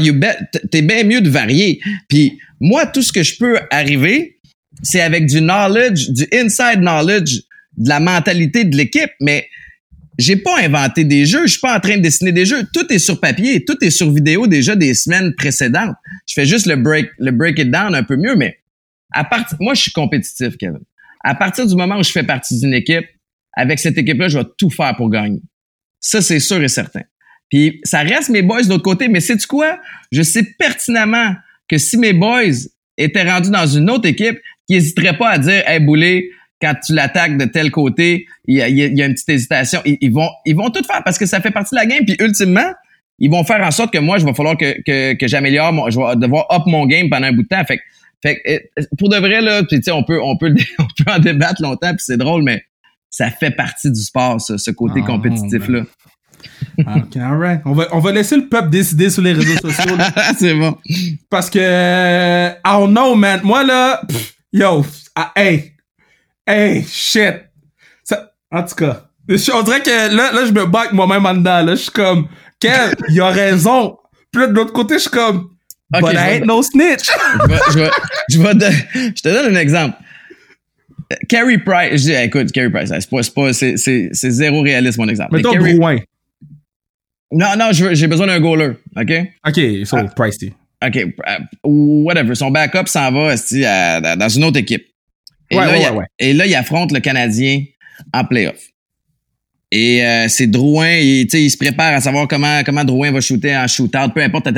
[0.70, 1.80] t'es bien mieux de varier.
[2.08, 4.38] Puis moi, tout ce que je peux arriver,
[4.82, 7.40] c'est avec du knowledge, du inside knowledge,
[7.76, 9.48] de la mentalité de l'équipe, mais
[10.20, 12.64] j'ai pas inventé des jeux, je suis pas en train de dessiner des jeux.
[12.74, 15.96] Tout est sur papier, tout est sur vidéo déjà des semaines précédentes.
[16.26, 18.58] Je fais juste le break, le break it down un peu mieux, mais
[19.12, 20.80] à partir, moi, je suis compétitif, Kevin.
[21.24, 23.06] À partir du moment où je fais partie d'une équipe,
[23.54, 25.40] avec cette équipe-là, je vais tout faire pour gagner.
[26.00, 27.02] Ça, c'est sûr et certain.
[27.48, 29.78] Puis ça reste mes boys de l'autre côté, mais sais-tu quoi?
[30.12, 31.34] Je sais pertinemment
[31.68, 35.62] que si mes boys étaient rendus dans une autre équipe, qu'ils n'hésiteraient pas à dire
[35.66, 39.80] Hey Boulé, quand tu l'attaques de tel côté, il y a, une petite hésitation.
[39.84, 42.04] Ils, vont, ils vont tout faire parce que ça fait partie de la game.
[42.04, 42.72] Puis ultimement,
[43.18, 45.98] ils vont faire en sorte que moi, je vais falloir que, que, que j'améliore, je
[45.98, 47.64] vais devoir up mon game pendant un bout de temps.
[47.64, 47.80] Fait,
[48.22, 51.62] fait euh, pour de vrai là, puis on peut, on peut, on peut en débattre
[51.62, 52.62] longtemps, puis c'est drôle, mais
[53.08, 55.82] ça fait partie du sport, ça, ce côté ah, compétitif là.
[56.86, 57.60] Ah, OK, alright.
[57.64, 59.96] On va, on va laisser le peuple décider sur les réseaux sociaux.
[60.38, 60.76] c'est bon.
[61.28, 63.40] Parce que, I don't know, man.
[63.42, 64.00] Moi, là,
[64.52, 64.84] yo,
[65.14, 65.72] ah, hey,
[66.46, 67.44] Hey, shit.
[68.04, 71.62] Ça, en tout cas, on dirait que là, là je me bats moi-même en dedans.
[71.62, 71.74] Là.
[71.74, 72.28] Je suis comme,
[72.58, 73.96] Kev, il a raison.
[74.32, 75.50] Puis là, de l'autre côté, je suis comme,
[75.94, 77.10] okay, but I ain't no snitch.
[77.70, 77.90] je, vais,
[78.28, 79.96] je, vais, je te donne un exemple.
[81.28, 84.98] Carey Price, je dis, écoute, Carey Price, c'est pas, c'est pas, c'est, c'est, zéro réaliste,
[84.98, 85.34] mon exemple.
[85.34, 85.98] Mettons Carey, Drouin.
[87.32, 89.12] Non, non, j'ai besoin d'un goaler, OK?
[89.46, 90.38] OK, so, ah, Price,
[90.82, 92.34] OK, uh, whatever.
[92.34, 93.34] Son backup s'en va,
[94.16, 94.86] dans une autre équipe.
[95.50, 95.56] Et,
[96.32, 97.64] là, il, affronte le Canadien
[98.12, 98.60] en playoff.
[99.72, 103.56] Et euh, c'est Drouin, il, il se prépare à savoir comment comment Drouin va shooter
[103.56, 104.48] en shootout, peu importe.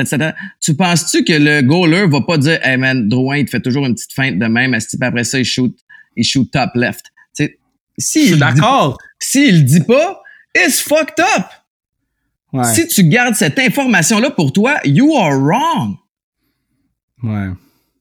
[0.59, 3.85] Tu penses-tu que le goaler va pas dire Hey man, Drouin, il te fait toujours
[3.85, 5.75] une petite feinte de même, après ça, il shoot,
[6.15, 7.05] il shoot top left?
[7.97, 8.97] si Je suis d'accord.
[9.19, 10.21] S'il le dit pas,
[10.55, 11.45] it's fucked up.
[12.51, 12.73] Ouais.
[12.73, 15.95] Si tu gardes cette information-là pour toi, you are wrong.
[17.23, 17.49] Ouais.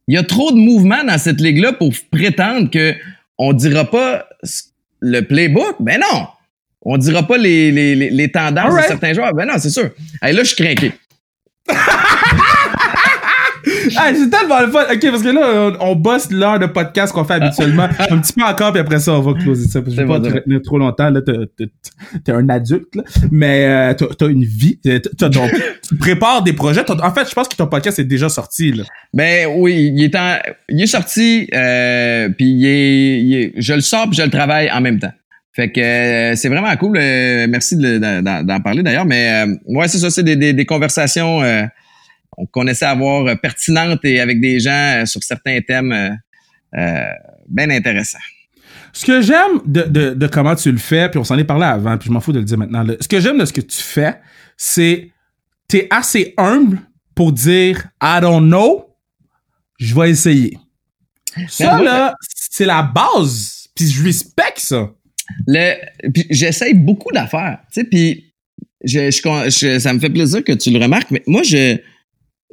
[0.08, 2.94] Il y a trop de mouvements dans cette ligue-là pour prétendre que
[3.38, 4.26] on dira pas
[5.00, 5.76] le playbook?
[5.80, 6.26] Ben non.
[6.82, 9.32] On dira pas les, les, les, tendances de certains joueurs.
[9.34, 9.90] Ben non, c'est sûr.
[10.20, 10.92] Hey, là, je suis craqué.
[13.96, 14.82] Ah, c'est tellement le fun.
[14.92, 17.88] Ok, parce que là, on, on bosse l'heure de podcast qu'on fait habituellement.
[18.10, 19.80] un petit peu encore, puis après ça, on va closer ça.
[19.82, 21.10] Parce que je vais pas te retenir trop longtemps.
[21.10, 23.02] Là, t'es, un adulte, là.
[23.30, 24.78] Mais euh, t'as, une vie.
[24.82, 25.48] T'as, ton-
[25.88, 26.84] tu prépares des projets.
[26.90, 28.84] En fait, je pense que ton podcast est déjà sorti, là.
[29.14, 30.36] Ben oui, il est, en,
[30.68, 34.30] il est sorti, euh, puis il est, il est- je le sors puis je le
[34.30, 35.12] travaille en même temps.
[35.54, 36.96] Fait que euh, c'est vraiment cool.
[36.96, 39.04] euh, merci de- d'en d'en parler d'ailleurs.
[39.04, 41.42] Mais euh, ouais, c'est ça, c'est des, des, des conversations
[42.50, 44.70] qu'on essaie d'avoir euh, pertinentes et avec des gens
[45.02, 45.92] euh, sur certains thèmes
[46.76, 47.04] euh,
[47.48, 48.18] bien intéressants.
[48.94, 51.64] Ce que j'aime de, de, de comment tu le fais, puis on s'en est parlé
[51.64, 52.82] avant, puis je m'en fous de le dire maintenant.
[52.82, 52.94] là.
[53.00, 54.16] Ce que j'aime de ce que tu fais,
[54.56, 55.10] c'est
[55.68, 56.78] t'es assez humble
[57.14, 58.86] pour dire I don't know,
[59.78, 60.58] je vais essayer.
[61.48, 63.68] Ça oui, là, c'est la base.
[63.74, 64.90] Puis je respecte ça.
[65.46, 65.74] Le,
[66.30, 68.34] j'essaye beaucoup d'affaires, tu sais, puis
[68.84, 71.78] je, je, con- je- ça me fait plaisir que tu le remarques, mais moi, je,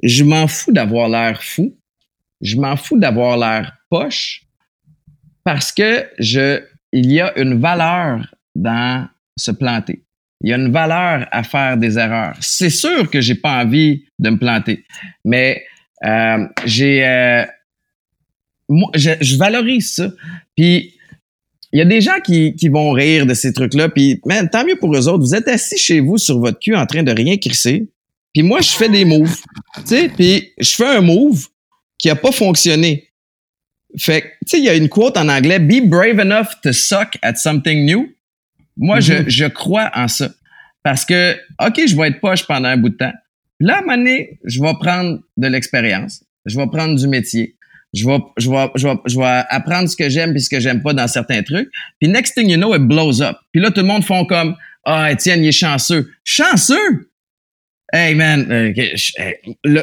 [0.04, 1.76] je m'en fous d'avoir l'air fou.
[2.42, 4.44] Je m'en fous d'avoir l'air poche
[5.44, 10.04] parce que je, il y a une valeur dans se planter.
[10.42, 12.38] Il y a une valeur à faire des erreurs.
[12.40, 14.86] C'est sûr que j'ai pas envie de me planter,
[15.26, 15.64] mais
[16.06, 17.46] euh, j'ai, euh,
[18.70, 20.10] moi, je, valorise ça.
[20.56, 20.94] Puis
[21.74, 24.66] il y a des gens qui, qui vont rire de ces trucs-là, puis man, tant
[24.66, 25.24] mieux pour eux autres.
[25.24, 27.90] Vous êtes assis chez vous sur votre cul en train de rien crisser,
[28.34, 29.38] puis moi, je fais des moves,
[29.78, 31.48] tu sais, puis je fais un move
[31.98, 33.10] qui a pas fonctionné.
[33.98, 36.72] Fait que, tu sais, il y a une quote en anglais, «Be brave enough to
[36.72, 38.08] suck at something new».
[38.78, 40.30] Moi, je, je crois en ça.
[40.84, 43.12] Parce que, OK, je vais être poche pendant un bout de temps.
[43.60, 46.24] Là, à un moment donné, je vais prendre de l'expérience.
[46.46, 47.58] Je vais prendre du métier.
[47.94, 50.60] Je vais, je vais, je vais, je vais apprendre ce que j'aime et ce que
[50.60, 51.70] j'aime pas dans certains trucs.
[52.00, 53.38] Puis next thing you know, it blows up.
[53.52, 54.56] Puis là, tout le monde font comme
[54.86, 56.10] Ah, Étienne, il est chanceux.
[56.24, 57.09] Chanceux?
[57.92, 58.74] Hey man, euh,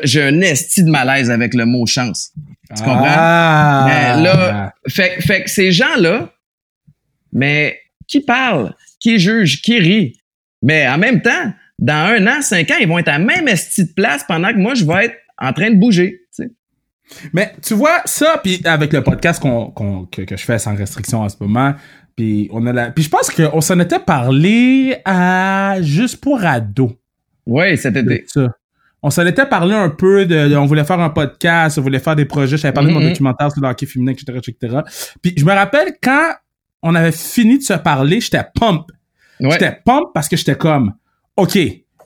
[0.04, 2.32] j'ai un esti de malaise avec le mot chance.
[2.76, 3.04] Tu comprends?
[3.07, 3.84] Ah.
[4.16, 6.32] Mais là, fait, fait que ces gens-là,
[7.32, 10.16] mais qui parlent, qui jugent, qui rient.
[10.62, 13.48] Mais en même temps, dans un an, cinq ans, ils vont être à la même
[13.48, 16.20] esti de place pendant que moi, je vais être en train de bouger.
[17.32, 20.74] Mais tu vois, ça, puis avec le podcast qu'on, qu'on- que, que je fais sans
[20.74, 21.74] restriction en ce moment,
[22.16, 26.92] puis on a la, puis je pense qu'on s'en était parlé à juste pour ados.
[27.47, 28.24] Oui, cet été.
[28.26, 28.49] ça.
[29.03, 32.01] On s'en était parlé un peu de, de- on voulait faire un podcast, on voulait
[32.01, 33.11] faire des projets, j'avais parlé de mon Mhm.
[33.11, 34.78] documentaire sur le hockey féminin, etc., etc.
[35.22, 36.32] Puis je me rappelle quand
[36.82, 38.86] on avait fini de se parler, j'étais pump.
[39.40, 39.51] Ouais.
[39.53, 40.94] J'étais pump parce que j'étais comme,
[41.36, 41.59] OK,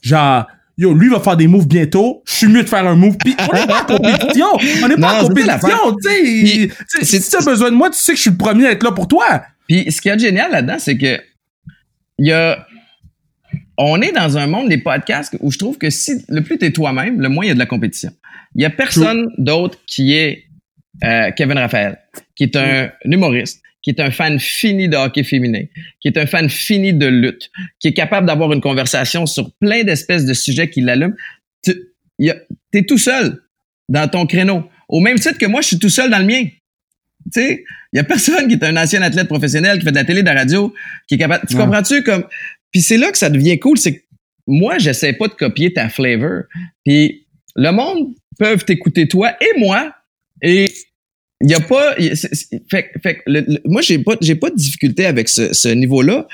[0.03, 3.17] genre, yo, lui va faire des moves bientôt, je suis mieux de faire un move.
[3.19, 4.47] Puis on n'est pas en compétition,
[4.83, 7.05] on n'est pas en compétition, tu sais.
[7.21, 8.83] Si tu as besoin de moi, tu sais que je suis le premier à être
[8.83, 9.43] là pour toi.
[9.69, 11.19] Puis ce qui est génial là-dedans, c'est que
[12.19, 12.67] il y a
[13.83, 16.71] on est dans un monde des podcasts où je trouve que si le plus t'es
[16.71, 18.11] toi-même, le moins il y a de la compétition.
[18.55, 20.45] Il y a personne d'autre qui est
[21.05, 21.99] euh, Kevin Raphaël,
[22.35, 25.63] qui est un humoriste, qui est un fan fini de hockey féminin,
[26.01, 29.83] qui est un fan fini de lutte, qui est capable d'avoir une conversation sur plein
[29.85, 31.15] d'espèces de sujets qui l'allument.
[31.63, 31.75] Tu
[32.75, 33.41] es tout seul
[33.89, 34.69] dans ton créneau.
[34.89, 36.43] Au même titre que moi, je suis tout seul dans le mien.
[37.33, 39.97] Tu sais, il y a personne qui est un ancien athlète professionnel qui fait de
[39.97, 40.75] la télé, de la radio,
[41.09, 41.45] qui est capable.
[41.49, 41.63] Tu Ouais.
[41.65, 42.25] comprends-tu comme
[42.73, 44.03] Puis c'est là que ça devient cool, c'est que
[44.47, 46.43] moi, j'essaie pas de copier ta flavor.
[46.85, 49.95] Puis le monde peuvent t'écouter toi et moi
[50.43, 50.73] et
[51.43, 52.13] il y a pas y-
[52.71, 56.27] fait, fait le- le- moi j'ai pas j'ai pas de difficulté avec ce, ce niveau-là.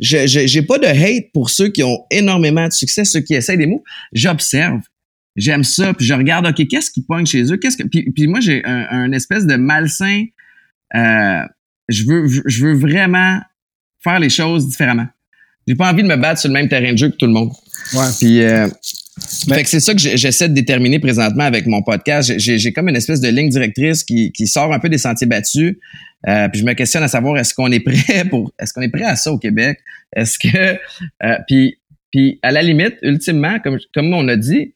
[0.00, 3.58] Je- J'ai pas de hate pour ceux qui ont énormément de succès, ceux qui essayent
[3.58, 3.82] des mots.
[4.12, 4.80] J'observe.
[5.34, 7.56] J'aime ça, puis je regarde, OK, qu'est-ce qui pogne chez eux?
[7.56, 7.82] Qu'est-ce que.
[7.86, 10.24] Puis, puis moi, j'ai un, un espèce de malsain.
[10.94, 11.42] euh,
[11.88, 13.40] je veux, je veux vraiment
[14.02, 15.06] faire les choses différemment.
[15.68, 17.32] J'ai pas envie de me battre sur le même terrain de jeu que tout le
[17.32, 17.50] monde.
[17.94, 18.00] Ouais.
[18.18, 18.66] Puis, euh,
[19.48, 22.32] Mais- fait que c'est ça que j'essaie de déterminer présentement avec mon podcast.
[22.38, 25.76] J'ai- comme une espèce de ligne directrice qui, qui sort un peu des sentiers battus.
[26.26, 28.88] Euh, puis je me questionne à savoir est-ce qu'on est prêt pour est-ce qu'on est
[28.88, 29.78] prêt à ça au Québec?
[30.16, 30.48] Est-ce que
[31.24, 31.76] euh, puis
[32.10, 34.74] puis à la limite ultimement comme comme on a dit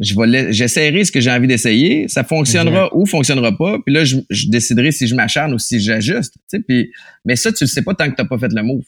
[0.00, 4.04] je vais j'essaierai ce que j'ai envie d'essayer ça fonctionnera ou fonctionnera pas puis là
[4.04, 6.90] je, je déciderai si je m'acharne ou si j'ajuste tu sais puis
[7.26, 8.84] mais ça tu le sais pas tant que t'as pas fait le move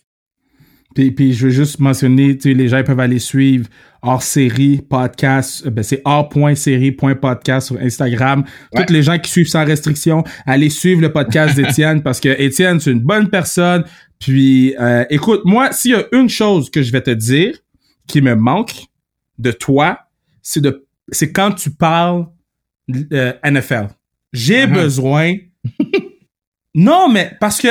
[0.94, 3.68] Puis, puis je veux juste mentionner, tu sais, les gens peuvent aller suivre
[4.00, 8.44] hors série podcast, euh, ben c'est hors.série.podcast sur Instagram.
[8.74, 12.80] Toutes les gens qui suivent sans restriction, allez suivre le podcast d'Étienne parce que Étienne,
[12.80, 13.84] c'est une bonne personne.
[14.20, 17.56] Puis, euh, écoute, moi, s'il y a une chose que je vais te dire
[18.06, 18.86] qui me manque
[19.38, 19.98] de toi,
[20.42, 22.26] c'est de, c'est quand tu parles
[23.12, 23.88] euh, NFL.
[24.32, 24.72] J'ai uh-huh.
[24.72, 25.34] besoin.
[26.74, 27.68] non, mais parce que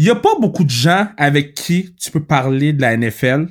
[0.00, 3.48] il y a pas beaucoup de gens avec qui tu peux parler de la NFL,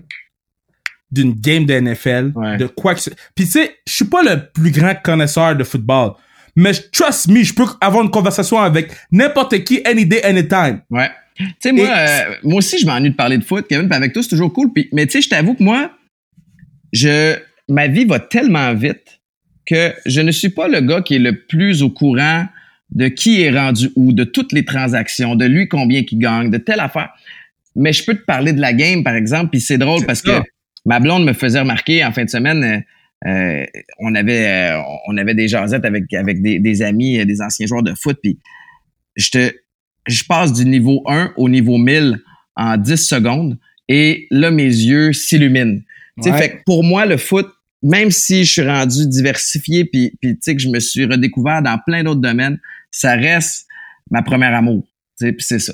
[1.11, 3.11] d'une game de NFL, de quoi que ce...
[3.35, 6.13] Puis tu sais, je suis pas le plus grand connaisseur de football,
[6.55, 10.81] mais trust me, je peux avoir une conversation avec n'importe qui, any day, anytime.
[10.89, 11.11] Ouais.
[11.37, 14.13] Tu sais, moi, euh, moi aussi, je m'ennuie de parler de foot, Kevin, puis avec
[14.13, 14.71] toi, c'est toujours cool.
[14.91, 15.91] Mais tu sais, je t'avoue que moi,
[16.91, 17.37] je,
[17.67, 19.21] ma vie va tellement vite
[19.67, 22.47] que je ne suis pas le gars qui est le plus au courant
[22.91, 26.57] de qui est rendu où, de toutes les transactions, de lui combien qu'il gagne, de
[26.57, 27.09] telle affaire.
[27.75, 30.41] Mais je peux te parler de la game, par exemple, puis c'est drôle parce que
[30.85, 33.65] ma blonde me faisait remarquer en fin de semaine, euh, euh
[33.99, 37.83] on avait euh, on avait des jasettes avec avec des, des, amis, des anciens joueurs
[37.83, 38.39] de foot, puis
[39.15, 39.51] je te
[40.07, 42.19] je passe du niveau 1 au niveau 1000
[42.55, 45.81] en 10 secondes et là mes yeux s'illuminent.
[46.17, 46.37] Ouais.
[46.37, 47.47] Fait pour moi le foot
[47.83, 51.61] même si je suis rendu diversifié puis puis tu sais que je me suis redécouvert
[51.61, 52.59] dans plein d'autres domaines,
[52.91, 53.67] ça reste
[54.11, 54.87] ma première amour.
[55.19, 55.73] Puis c'est ça.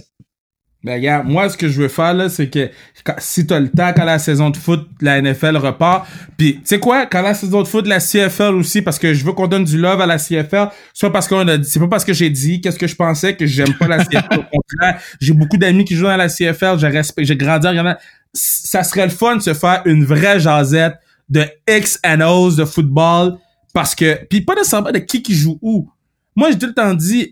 [0.86, 2.70] Ben, regarde, moi, ce que je veux faire, là, c'est que
[3.18, 6.08] si t'as le temps, quand la saison de foot, la NFL repart,
[6.38, 9.26] puis tu sais quoi, quand la saison de foot, la CFL aussi, parce que je
[9.26, 12.06] veux qu'on donne du love à la CFL, soit parce qu'on a c'est pas parce
[12.06, 15.34] que j'ai dit qu'est-ce que je pensais que j'aime pas la CFL, au contraire, j'ai
[15.34, 17.96] beaucoup d'amis qui jouent dans la CFL, j'ai j'ai grandi en
[18.34, 20.98] ça serait le fun de se faire une vraie jasette
[21.30, 23.40] de X and O's de football,
[23.74, 25.90] parce que, puis pas nécessairement de qui qui joue où,
[26.36, 27.32] moi, j'ai tout le temps dit,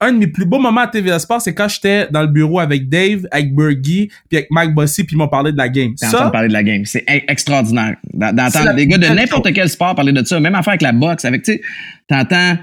[0.00, 2.58] un de mes plus beaux moments à TVA Sport, c'est quand j'étais dans le bureau
[2.58, 5.92] avec Dave, avec Bergie, puis avec Mike Bossy, puis ils m'ont parlé de la game.
[5.96, 6.84] Ça, parler de la game.
[6.84, 7.96] C'est extraordinaire.
[8.12, 11.24] D'entendre des gars de n'importe quel sport parler de ça, même affaire avec la boxe,
[11.24, 11.62] avec, tu sais,
[12.08, 12.58] t'entends...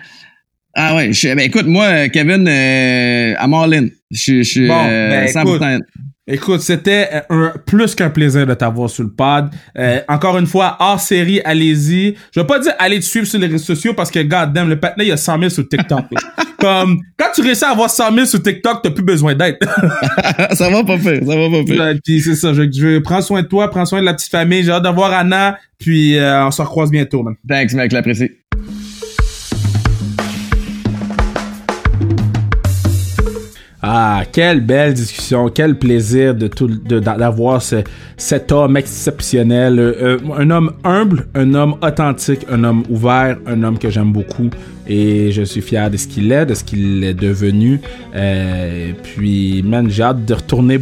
[0.73, 3.87] Ah ouais, ben écoute, moi, Kevin, euh, I'm all in.
[4.09, 5.61] Je suis bon, euh, ben, Écoute,
[6.59, 9.49] c'était euh, un plus qu'un plaisir de t'avoir sur le pod.
[9.77, 12.15] Euh, encore une fois, hors série, allez-y.
[12.33, 14.79] Je vais pas dire allez te suivre sur les réseaux sociaux parce que, goddamn, le
[14.79, 16.05] patinet, il y a 100 000 sur TikTok.
[16.59, 19.57] Comme, quand tu réussis à avoir 100 000 sur TikTok, t'as plus besoin d'aide.
[20.51, 21.95] ça va pas faire, ça va pas faire.
[22.03, 24.63] Puis c'est ça, je, je prends soin de toi, prends soin de la petite famille.
[24.63, 27.35] J'ai hâte d'avoir Anna, puis euh, on se recroise bientôt, man.
[27.49, 28.29] Thanks, mec, l'apprécie.
[33.83, 37.77] Ah, quelle belle discussion, quel plaisir de tout d'avoir ce,
[38.15, 43.79] cet homme exceptionnel, euh, un homme humble, un homme authentique, un homme ouvert, un homme
[43.79, 44.51] que j'aime beaucoup
[44.87, 47.81] et je suis fier de ce qu'il est, de ce qu'il est devenu.
[48.15, 50.79] Euh, puis, man, j'ai hâte de retourner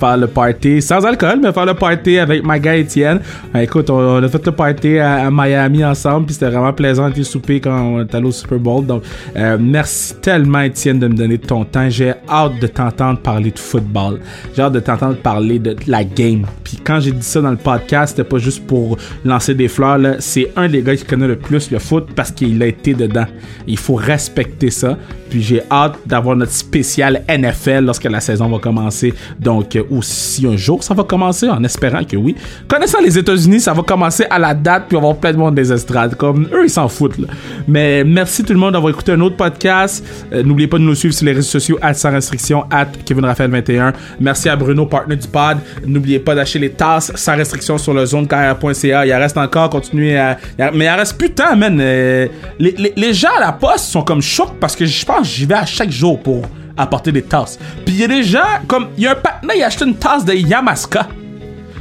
[0.00, 3.20] faire le party, sans alcool, mais faire le party avec ma gars Étienne.
[3.54, 7.22] Euh, écoute, on, a fait le party à, Miami ensemble, puis c'était vraiment plaisant de
[7.22, 8.86] souper quand on est allé au Super Bowl.
[8.86, 9.02] Donc,
[9.36, 11.88] euh, merci tellement, Étienne, de me donner ton temps.
[11.90, 14.20] J'ai hâte de t'entendre parler de football.
[14.56, 16.46] J'ai hâte de t'entendre parler de la game.
[16.64, 19.98] Puis quand j'ai dit ça dans le podcast, c'était pas juste pour lancer des fleurs.
[20.20, 23.26] C'est un des gars qui connaît le plus le foot parce qu'il a été dedans.
[23.66, 24.96] Il faut respecter ça.
[25.30, 29.14] Puis j'ai hâte d'avoir notre spécial NFL lorsque la saison va commencer.
[29.38, 32.34] Donc, euh, ou si un jour ça va commencer, en espérant que oui.
[32.68, 35.38] Connaissant les États-Unis, ça va commencer à la date, puis on va avoir plein de
[35.38, 36.14] monde des estrades.
[36.16, 37.18] Comme eux, ils s'en foutent.
[37.18, 37.28] Là.
[37.68, 40.04] Mais merci tout le monde d'avoir écouté un autre podcast.
[40.32, 43.24] Euh, n'oubliez pas de nous suivre sur les réseaux sociaux, at sans restriction, at Kevin
[43.24, 43.92] Raphaël 21.
[44.20, 45.58] Merci à Bruno, partenaire du pod.
[45.86, 49.06] N'oubliez pas d'acheter les tasses sans restriction sur le zonecarrière.ca.
[49.06, 50.38] Il en reste encore, continuez à.
[50.74, 51.78] Mais il en reste plus de temps, man.
[51.80, 52.26] Euh,
[52.58, 55.46] les, les, les gens à la poste sont comme chocs parce que je pense j'y
[55.46, 56.42] vais à chaque jour pour
[56.76, 57.58] apporter des tasses.
[57.84, 59.84] Puis il y a des gens, comme, il y a un partenaire, il a acheté
[59.84, 61.06] une tasse de Yamaska.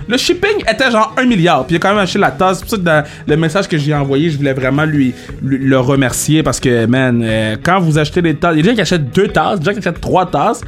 [0.09, 1.65] Le shipping était genre 1 milliard.
[1.67, 2.63] Puis il a quand même acheté la tasse.
[2.65, 6.87] C'est dans le message que j'ai envoyé, je voulais vraiment lui, le remercier parce que,
[6.87, 9.27] man, euh, quand vous achetez des tasses, il y a des gens qui achètent deux
[9.27, 10.61] tasses, des gens qui achètent trois tasses.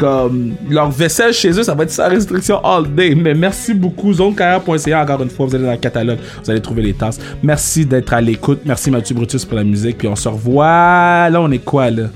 [0.00, 3.14] Comme leur vaisselle chez eux, ça va être sans restriction all day.
[3.14, 4.12] Mais merci beaucoup.
[4.12, 7.20] Zonecarrière.ca, encore une fois, vous allez dans le catalogue, vous allez trouver les tasses.
[7.40, 8.62] Merci d'être à l'écoute.
[8.64, 9.98] Merci Mathieu Brutus pour la musique.
[9.98, 11.30] Puis on se revoit.
[11.30, 12.08] Là, on est quoi, là?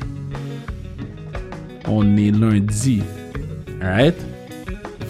[1.87, 3.03] On est lundi.
[3.81, 4.32] Alright?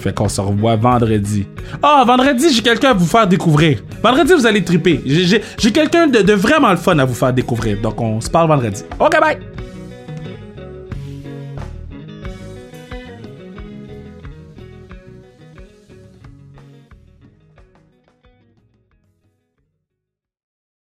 [0.02, 1.46] Fait qu'on se revoit vendredi.
[1.80, 3.78] Ah, vendredi, j'ai quelqu'un à vous faire découvrir.
[4.02, 5.00] Vendredi, vous allez triper.
[5.06, 7.80] J'ai quelqu'un de, de vraiment le fun à vous faire découvrir.
[7.80, 8.82] Donc, on se parle vendredi.
[8.98, 9.51] OK, bye!